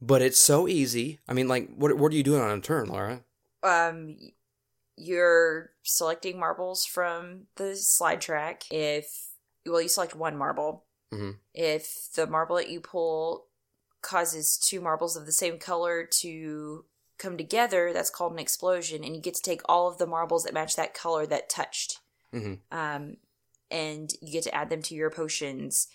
[0.00, 1.20] but it's so easy.
[1.28, 3.22] I mean, like what what are you doing on a turn, Lara?
[3.62, 4.16] Um,
[4.96, 8.64] you're selecting marbles from the slide track.
[8.70, 9.28] If,
[9.64, 10.84] well, you select one marble.
[11.12, 11.36] Mhm.
[11.54, 13.46] If the marble that you pull
[14.02, 16.84] causes two marbles of the same color to
[17.16, 19.02] come together, that's called an explosion.
[19.02, 22.00] And you get to take all of the marbles that match that color that touched.
[22.32, 22.60] Mhm.
[22.70, 23.16] Um,
[23.70, 25.88] and you get to add them to your potions.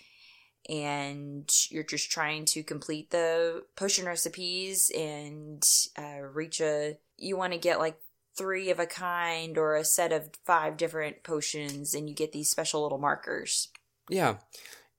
[0.66, 5.62] And you're just trying to complete the potion recipes and
[5.98, 6.96] uh, reach a.
[7.18, 7.98] You want to get like
[8.36, 12.50] three of a kind or a set of five different potions, and you get these
[12.50, 13.68] special little markers.
[14.08, 14.36] Yeah,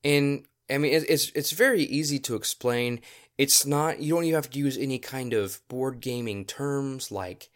[0.04, 3.02] and I mean it's it's very easy to explain.
[3.38, 7.50] It's not you don't even have to use any kind of board gaming terms like,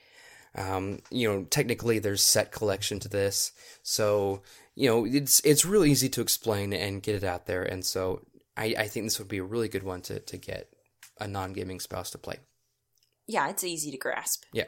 [0.56, 3.52] um, you know, technically there's set collection to this,
[3.84, 4.42] so
[4.80, 7.64] you know it's it's really easy to explain and get it out there.
[7.64, 8.22] And so
[8.56, 10.70] I I think this would be a really good one to to get
[11.20, 12.38] a non gaming spouse to play.
[13.28, 14.46] Yeah, it's easy to grasp.
[14.54, 14.68] Yeah.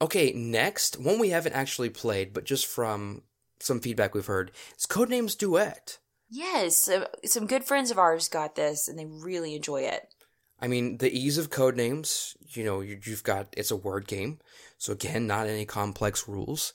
[0.00, 3.22] Okay, next one we haven't actually played, but just from
[3.60, 5.98] some feedback we've heard, is Codenames Duet.
[6.28, 10.14] Yes, uh, some good friends of ours got this, and they really enjoy it.
[10.60, 14.40] I mean, the ease of Codenames, you know, you've got, it's a word game.
[14.76, 16.74] So again, not any complex rules,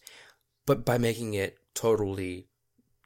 [0.65, 2.47] but by making it totally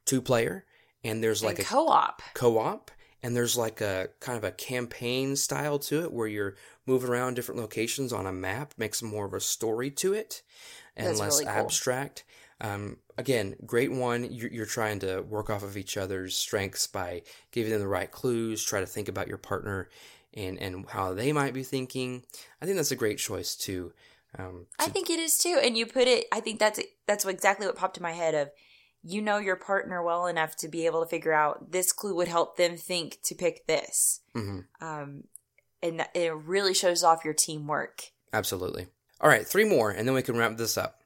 [0.08, 0.66] two player
[1.04, 2.22] and there's like and a co-op.
[2.34, 2.90] co-op
[3.22, 6.56] and there's like a kind of a campaign style to it where you're
[6.86, 10.42] moving around different locations on a map, makes more of a story to it
[10.96, 11.54] and That's less really cool.
[11.54, 12.24] abstract.
[12.60, 14.32] Um, again, great one.
[14.32, 18.12] You're, you're trying to work off of each other's strengths by giving them the right
[18.12, 19.90] clues, try to think about your partner
[20.34, 22.24] and, and how they might be thinking.
[22.62, 23.94] I think that's a great choice too.
[24.38, 25.60] Um, I think it is too.
[25.64, 26.26] And you put it.
[26.32, 28.36] I think that's that's exactly what popped in my head.
[28.36, 28.50] Of
[29.08, 32.28] you know your partner well enough to be able to figure out this clue would
[32.28, 34.22] help them think to pick this.
[34.36, 34.66] Mhm.
[34.82, 35.24] Um,
[35.82, 38.12] and it really shows off your teamwork.
[38.34, 38.88] Absolutely.
[39.22, 41.04] All right, three more, and then we can wrap this up.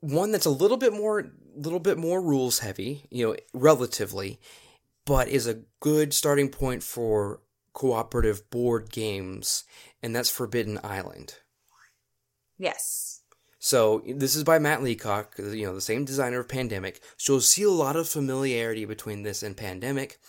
[0.00, 4.40] One that's a little bit more, little bit more rules heavy, you know, relatively,
[5.04, 7.40] but is a good starting point for
[7.72, 9.64] cooperative board games,
[10.02, 11.36] and that's Forbidden Island.
[12.58, 13.05] Yes.
[13.66, 17.00] So this is by Matt Leacock, you know, the same designer of Pandemic.
[17.16, 20.20] So you'll see a lot of familiarity between this and Pandemic,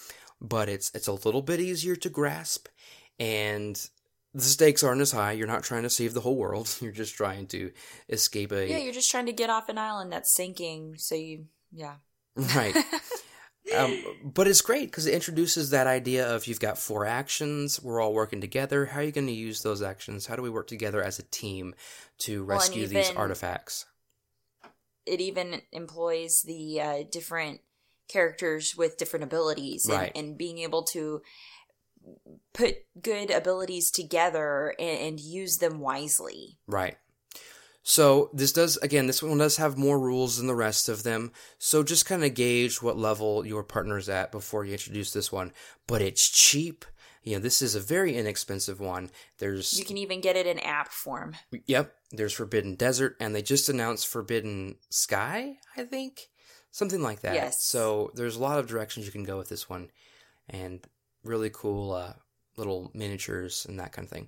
[0.41, 2.67] but it's it's a little bit easier to grasp,
[3.19, 3.79] and
[4.33, 5.33] the stakes aren't as high.
[5.33, 6.75] You're not trying to save the whole world.
[6.81, 7.71] You're just trying to
[8.09, 10.95] escape a Yeah, you're just trying to get off an island that's sinking.
[10.97, 11.97] So you, yeah.
[12.55, 12.75] right.
[13.75, 17.99] Um, but it's great because it introduces that idea of you've got four actions, we're
[18.01, 18.85] all working together.
[18.87, 20.27] How are you going to use those actions?
[20.27, 21.75] How do we work together as a team
[22.19, 23.85] to Well, rescue these even- artifacts?
[25.05, 27.61] it even employs the uh, different
[28.09, 30.11] characters with different abilities and, Right.
[30.15, 31.21] and being able to
[32.53, 36.57] put good abilities together and, and use them wisely.
[36.67, 36.97] Right.
[37.89, 39.07] So this does again.
[39.07, 41.31] This one does have more rules than the rest of them.
[41.57, 45.53] So just kind of gauge what level your partner's at before you introduce this one.
[45.87, 46.83] But it's cheap.
[47.23, 49.09] You know, this is a very inexpensive one.
[49.37, 51.35] There's You can even get it in app form.
[51.65, 56.27] Yep, there's Forbidden Desert, and they just announced Forbidden Sky, I think,
[56.71, 57.35] something like that.
[57.35, 57.63] Yes.
[57.63, 59.91] So there's a lot of directions you can go with this one,
[60.49, 60.85] and
[61.23, 62.13] really cool uh,
[62.57, 64.27] little miniatures and that kind of thing.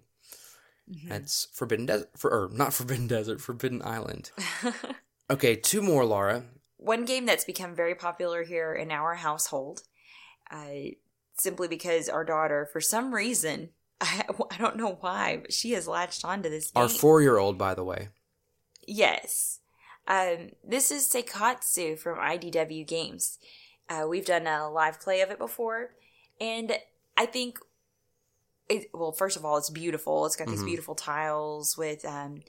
[0.91, 1.09] Mhm.
[1.09, 4.31] That's Forbidden Desert, for or not Forbidden Desert, Forbidden Island.
[5.31, 6.43] Okay, two more, Lara.
[6.77, 9.83] One game that's become very popular here in our household,
[10.49, 10.89] uh,
[11.37, 13.69] simply because our daughter, for some reason,
[14.01, 16.81] I, I don't know why, but she has latched onto this game.
[16.81, 18.07] Our four-year-old, by the way.
[18.87, 19.59] Yes.
[20.07, 23.37] Um, this is Seikatsu from IDW Games.
[23.87, 25.91] Uh, we've done a live play of it before,
[26.41, 26.75] and
[27.15, 27.59] I think,
[28.69, 30.25] it, well, first of all, it's beautiful.
[30.25, 30.67] It's got these Mhm.
[30.67, 32.43] beautiful tiles with um,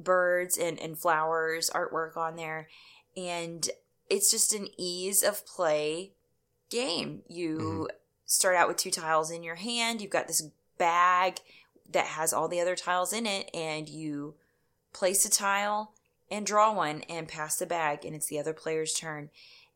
[0.00, 2.68] birds and, and flowers artwork on there,
[3.16, 3.68] and
[4.10, 6.12] it's just an ease of play
[6.70, 7.22] game.
[7.28, 7.88] You
[8.26, 10.00] start out with two tiles in your hand.
[10.00, 10.42] You've got this
[10.78, 11.40] bag
[11.88, 14.34] that has all the other tiles in it, and you
[14.92, 15.92] place a tile
[16.30, 19.30] and draw one and pass the bag, and it's the other player's turn.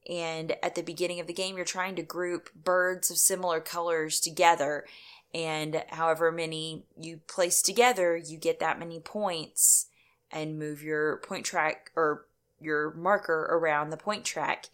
[0.09, 4.21] And at the beginning of the game, you're trying to group birds of similar colors
[4.21, 4.87] together.
[5.35, 9.87] And however many you place together, you get that many points
[10.31, 12.27] and move your point track or
[12.61, 14.67] your marker around the point track.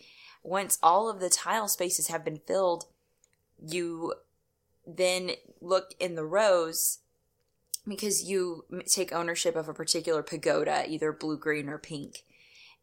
[0.42, 2.86] Once all of the tile spaces have been filled,
[3.64, 4.14] you
[4.86, 6.98] then look in the rows
[7.86, 12.24] because you take ownership of a particular pagoda, either blue, green, or pink.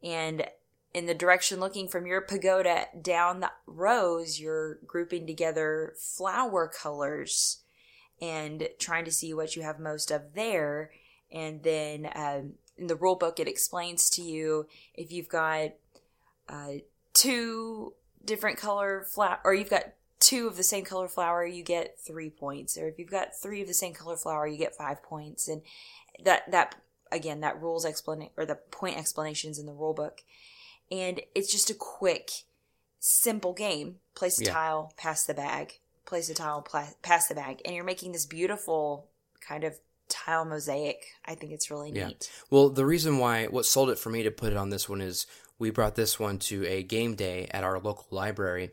[0.03, 0.47] And
[0.93, 7.60] in the direction looking from your pagoda down the rows, you're grouping together flower colors
[8.21, 10.91] and trying to see what you have most of there.
[11.31, 15.71] And then um, in the rule book, it explains to you if you've got
[16.47, 16.73] uh,
[17.13, 17.93] two
[18.23, 22.29] different color flower, or you've got two of the same color flower, you get three
[22.29, 22.77] points.
[22.77, 25.47] Or if you've got three of the same color flower, you get five points.
[25.47, 25.61] And
[26.23, 26.75] that that
[27.11, 30.21] again, that rules explanation or the point explanations in the rule book,
[30.91, 32.31] and it's just a quick,
[32.99, 33.95] simple game.
[34.13, 34.53] Place a Yeah.
[34.53, 35.79] tile, pass the bag.
[36.11, 39.07] Place a tile, pla- pass the bag, and you're making this beautiful
[39.39, 41.05] kind of tile mosaic.
[41.23, 42.07] I think it's really Yeah.
[42.07, 42.29] neat.
[42.49, 44.99] Well, the reason why what sold it for me to put it on this one
[44.99, 45.25] is
[45.57, 48.71] we brought this one to a game day at our local library,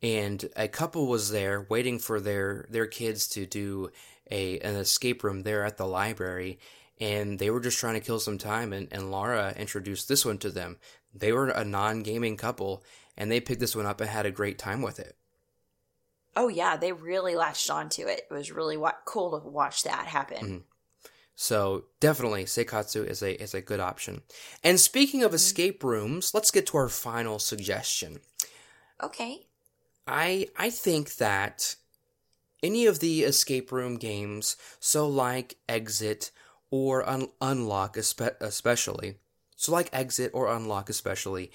[0.00, 3.90] and a couple was there waiting for their their kids to do
[4.30, 6.60] a an escape room there at the library,
[7.00, 8.72] and they were just trying to kill some time.
[8.72, 10.78] And, and Lara introduced this one to them.
[11.12, 12.84] They were a non gaming couple,
[13.16, 15.16] and they picked this one up and had a great time with it.
[16.36, 18.26] Oh yeah, they really latched onto it.
[18.30, 20.46] It was really wa- cool to watch that happen.
[20.46, 20.62] Mhm.
[21.34, 24.22] So definitely, Seikatsu is a is a good option.
[24.62, 28.20] And speaking of escape rooms, let's get to our final suggestion.
[29.02, 29.46] Okay.
[30.06, 31.76] I I think that
[32.62, 36.30] any of the escape room games, so like Exit
[36.70, 39.16] or un- Unlock, espe- especially,
[39.56, 41.52] so like Exit or Unlock, especially,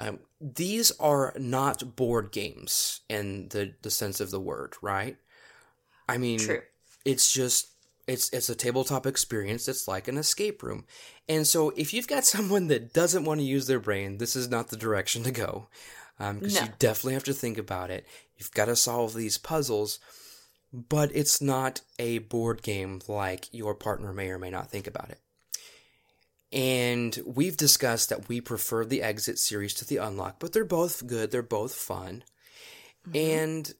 [0.00, 5.16] um, these are not board games in the the sense of the word, right?
[6.08, 6.62] I mean, True.
[7.04, 7.68] it's just
[8.06, 10.84] it's it's a tabletop experience it's like an escape room
[11.28, 14.48] and so if you've got someone that doesn't want to use their brain this is
[14.50, 15.68] not the direction to go
[16.18, 16.62] because No.
[16.62, 20.00] you definitely have to think about it you've got to solve these puzzles
[20.72, 25.10] but it's not a board game like your partner may or may not think about
[25.10, 25.20] it
[26.52, 31.06] and we've discussed that we prefer the exit series to the unlock but they're both
[31.06, 32.24] good they're both fun
[33.06, 33.16] mm-hmm.
[33.16, 33.74] and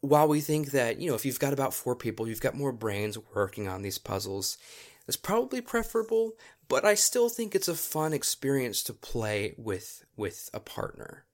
[0.00, 2.72] while we think that, you know, if you've got about four people, you've got more
[2.72, 4.58] brains working on these puzzles,
[5.06, 6.32] it's probably preferable,
[6.68, 11.24] but I still think it's a fun experience to play with with a partner.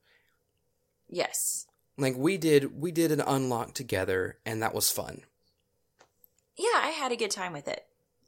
[1.09, 1.67] Yes.
[1.99, 5.23] Like we did we did an unlock together and that was fun.
[6.57, 7.85] Yeah, I had a good time with it.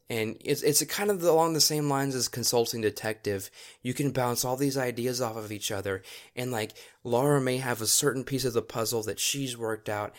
[0.09, 3.51] And it's it's kind of along the same lines as consulting detective.
[3.81, 6.01] You can bounce all these ideas off of each other,
[6.33, 10.15] and like Lara may have a certain piece of the puzzle that she's worked out,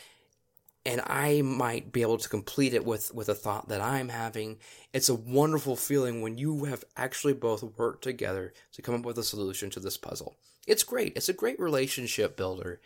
[0.84, 4.58] and I might be able to complete it with with a thought that I'm having.
[4.92, 9.16] It's a wonderful feeling when you have actually both worked together to come up with
[9.16, 10.36] a solution to this puzzle.
[10.66, 11.16] It's great.
[11.16, 12.82] It's a great relationship builder,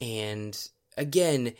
[0.00, 0.56] and
[0.96, 1.54] again,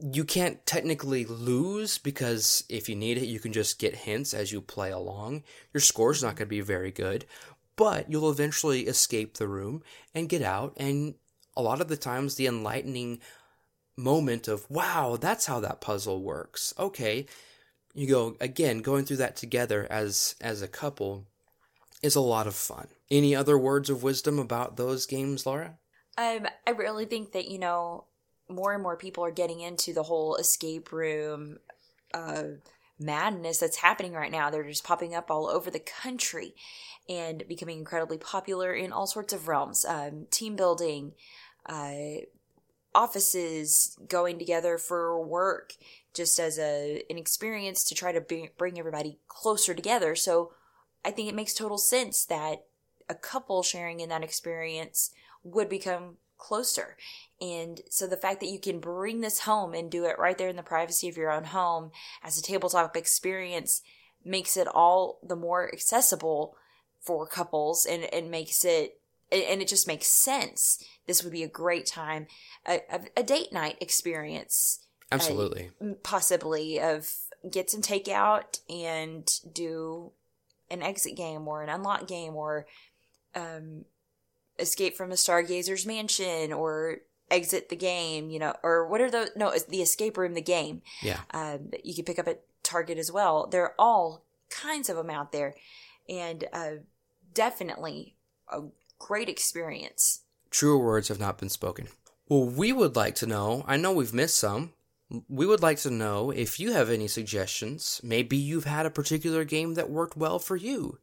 [0.00, 4.52] you can't technically lose because if you need it, you can just get hints as
[4.52, 5.42] you play along.
[5.72, 7.26] Your score's not going to be very good,
[7.76, 9.82] but you'll eventually escape the room
[10.14, 10.74] and get out.
[10.76, 11.14] And
[11.56, 13.20] a lot of the times, the enlightening
[13.96, 16.72] moment of, wow, that's how that puzzle works.
[16.78, 17.26] Okay.
[17.92, 21.26] You go again, going through that together as as a couple
[22.02, 22.86] is a lot of fun.
[23.10, 25.78] Any other words of wisdom about those games, Lara?
[26.16, 28.04] Um, I really think that you know
[28.50, 31.58] more and more people are getting into the whole escape room
[32.12, 32.44] uh,
[32.98, 34.50] madness that's happening right now.
[34.50, 36.54] They're just popping up all over the country
[37.08, 39.84] and becoming incredibly popular in all sorts of realms.
[39.84, 41.12] Um, team building,
[41.66, 42.24] uh,
[42.94, 45.74] offices going together for work,
[46.12, 50.14] just as a an experience to try to bring, bring everybody closer together.
[50.14, 50.52] So
[51.04, 52.64] I think it makes total sense that
[53.08, 55.10] a couple sharing in that experience
[55.42, 56.96] would become closer.
[57.40, 60.48] And so the fact that you can bring this home and do it right there
[60.48, 63.82] in the privacy of your own home as a tabletop experience
[64.24, 66.56] makes it all the more accessible
[67.00, 69.00] for couples and, and makes it
[69.32, 70.82] and it just makes sense.
[71.06, 72.26] This would be a great time,
[72.66, 74.80] a, a, a date night experience,
[75.12, 75.70] Absolutely.
[76.02, 77.12] possibly of
[77.48, 80.10] get some takeout and do
[80.68, 82.66] an exit game or an unlock game or
[83.34, 83.84] um,
[84.60, 86.98] escape from a stargazer's mansion or
[87.30, 90.42] exit the game, you know, or what are the No, it's the escape room, the
[90.42, 90.82] game.
[91.02, 91.20] yeah.
[91.32, 93.46] Um, you can pick up at Target as well.
[93.46, 95.54] There are all kinds of them out there,
[96.08, 96.70] and uh,
[97.34, 98.16] definitely
[98.52, 98.62] a
[98.98, 100.20] great experience.
[100.50, 101.88] Truer words have not been spoken.
[102.28, 104.72] Well, we would like to know, I know we've missed some.
[105.28, 108.00] We would like to know if you have any suggestions.
[108.04, 110.98] Maybe you've had a particular game that worked well for you.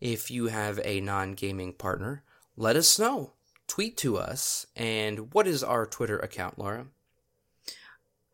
[0.00, 2.24] If you have a non gaming partner,
[2.56, 3.32] let us know.
[3.66, 4.66] Tweet to us.
[4.76, 6.86] And what is our Twitter account, Lara?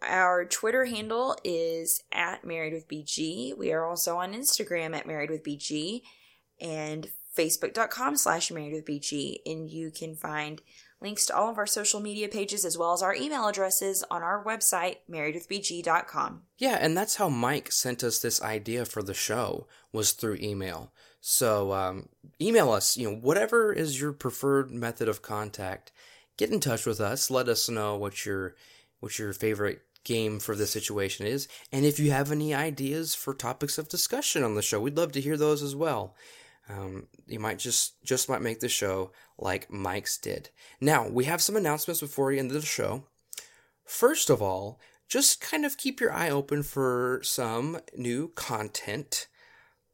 [0.03, 3.57] Our Twitter handle is at Married with BG.
[3.57, 6.03] We are also on Instagram at Married with BG
[6.61, 9.37] and Facebook.com slash Married with BG.
[9.45, 10.62] And you can find
[11.01, 14.23] links to all of our social media pages as well as our email addresses on
[14.23, 16.43] our website, marriedwithbg.com.
[16.59, 20.93] Yeah, and that's how Mike sent us this idea for the show was through email.
[21.21, 22.09] So um,
[22.41, 25.93] email us, you know, whatever is your preferred method of contact.
[26.37, 27.31] Get in touch with us.
[27.31, 28.55] Let us know what your
[29.01, 33.35] what your favorite game for this situation is, and if you have any ideas for
[33.35, 36.14] topics of discussion on the show, we'd love to hear those as well.
[36.68, 40.51] Um, you might just just might make the show like Mike's did.
[40.81, 43.05] Now we have some announcements before we end the show.
[43.85, 49.27] First of all, just kind of keep your eye open for some new content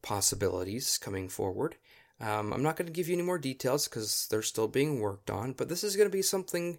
[0.07, 1.75] possibilities coming forward.
[2.21, 5.31] Um, I'm not going to give you any more details because they're still being worked
[5.31, 6.79] on, but this is going to be something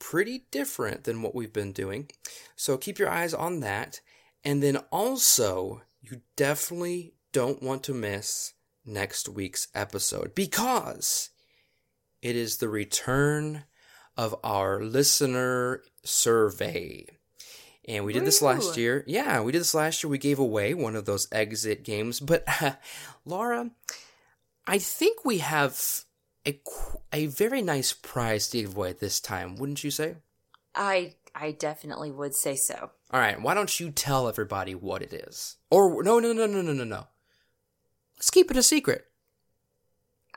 [0.00, 2.10] pretty different than what we've been doing.
[2.56, 4.00] So keep your eyes on that.
[4.44, 11.30] And then also, you definitely don't want to miss next week's episode because
[12.20, 13.64] it is the return
[14.16, 17.06] of our listener survey.
[17.88, 19.02] And we did this last year.
[19.08, 20.10] Yeah, we did this last year.
[20.10, 22.20] We gave away one of those exit games.
[22.20, 22.72] But, uh,
[23.24, 23.70] Lara,
[24.66, 26.04] I think we have
[26.46, 26.60] a,
[27.12, 30.16] a very nice prize to give away this time, wouldn't you say?
[30.74, 32.90] I I definitely would say so.
[33.10, 35.56] All right, why don't you tell everybody what it is?
[35.70, 37.06] Or no, no, no, no, no, no, no.
[38.16, 39.06] Let's keep it a secret.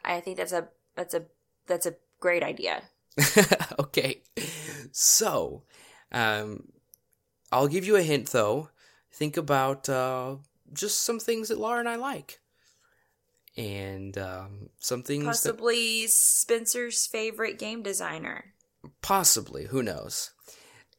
[0.04, 1.26] I think that's a that's a
[1.68, 2.84] that's a great idea.
[3.80, 4.24] okay.
[4.91, 5.64] So,
[6.12, 6.64] um
[7.52, 8.70] I'll give you a hint though.
[9.12, 10.38] Think about uh
[10.74, 12.39] just some things that Lara and I like
[13.58, 18.54] and um, some things possibly that, Spencer's favorite game designer.
[19.02, 20.32] Possibly, who knows?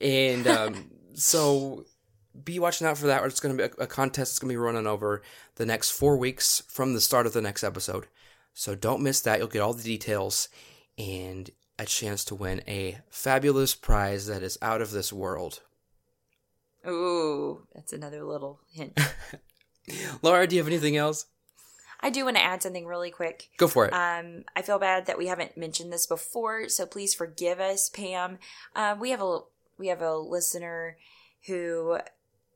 [0.01, 1.85] And um, so
[2.45, 3.23] be watching out for that.
[3.25, 4.33] It's going to be a, a contest.
[4.33, 5.23] It's going to be running over
[5.57, 8.07] the next four weeks from the start of the next episode.
[8.55, 9.39] So don't miss that.
[9.39, 10.49] You'll get all the details
[10.97, 15.61] and a chance to win a fabulous prize that is out of this world.
[16.89, 18.99] Ooh, that's another little hint.
[20.23, 21.27] Lara, do you have anything else?
[22.01, 23.49] I do want to add something really quick.
[23.57, 23.93] Go for it.
[23.93, 28.39] Um, I feel bad that we haven't mentioned this before, so please forgive us, Pam.
[28.75, 29.41] Uh, we have a
[29.79, 30.99] we have a listener
[31.47, 31.99] who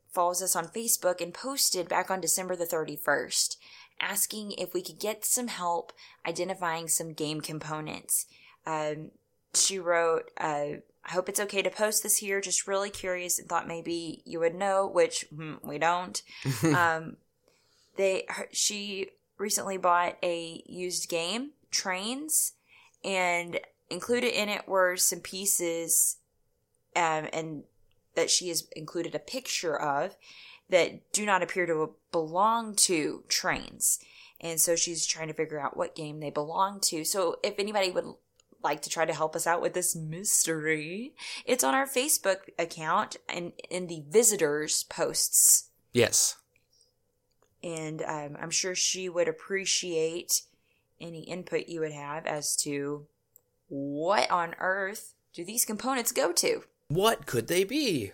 [0.09, 3.57] follows us on Facebook and posted back on December the 31st
[4.01, 5.93] asking if we could get some help
[6.27, 8.25] identifying some game components.
[8.65, 9.11] Um,
[9.53, 12.41] she wrote, uh, I hope it's okay to post this here.
[12.41, 16.21] Just really curious and thought maybe you would know, which hmm, we don't.
[16.63, 17.17] um,
[17.97, 22.53] they, her, she recently bought a used game, Trains,
[23.03, 26.17] and included in it were some pieces,
[26.95, 27.63] um, and
[28.15, 30.15] that she has included a picture of
[30.69, 33.99] that do not appear to belong to Trains.
[34.39, 37.03] And so she's trying to figure out what game they belong to.
[37.03, 38.05] So if anybody would
[38.63, 41.13] like to try to help us out with this mystery,
[41.45, 45.69] it's on our Facebook account and in the visitors posts.
[45.93, 46.37] Yes
[47.63, 50.41] and um, I'm sure she would appreciate
[50.99, 53.07] any input you would have as to
[53.67, 56.63] what on earth do these components go to?
[56.89, 58.11] What could they be?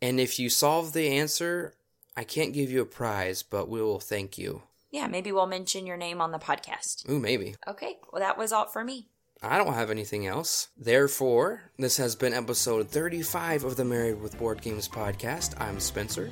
[0.00, 1.74] And if you solve the answer,
[2.16, 4.62] I can't give you a prize, but we will thank you.
[4.90, 7.08] Yeah, maybe we'll mention your name on the podcast.
[7.10, 7.56] Ooh, maybe.
[7.66, 9.08] Okay, well, that was all for me.
[9.42, 10.68] I don't have anything else.
[10.76, 15.54] Therefore, this has been episode 35 of the Married with Board Games podcast.
[15.60, 16.30] I'm Spencer.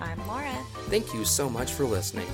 [0.00, 0.56] I'm Lara.
[0.88, 2.28] Thank you so much for listening.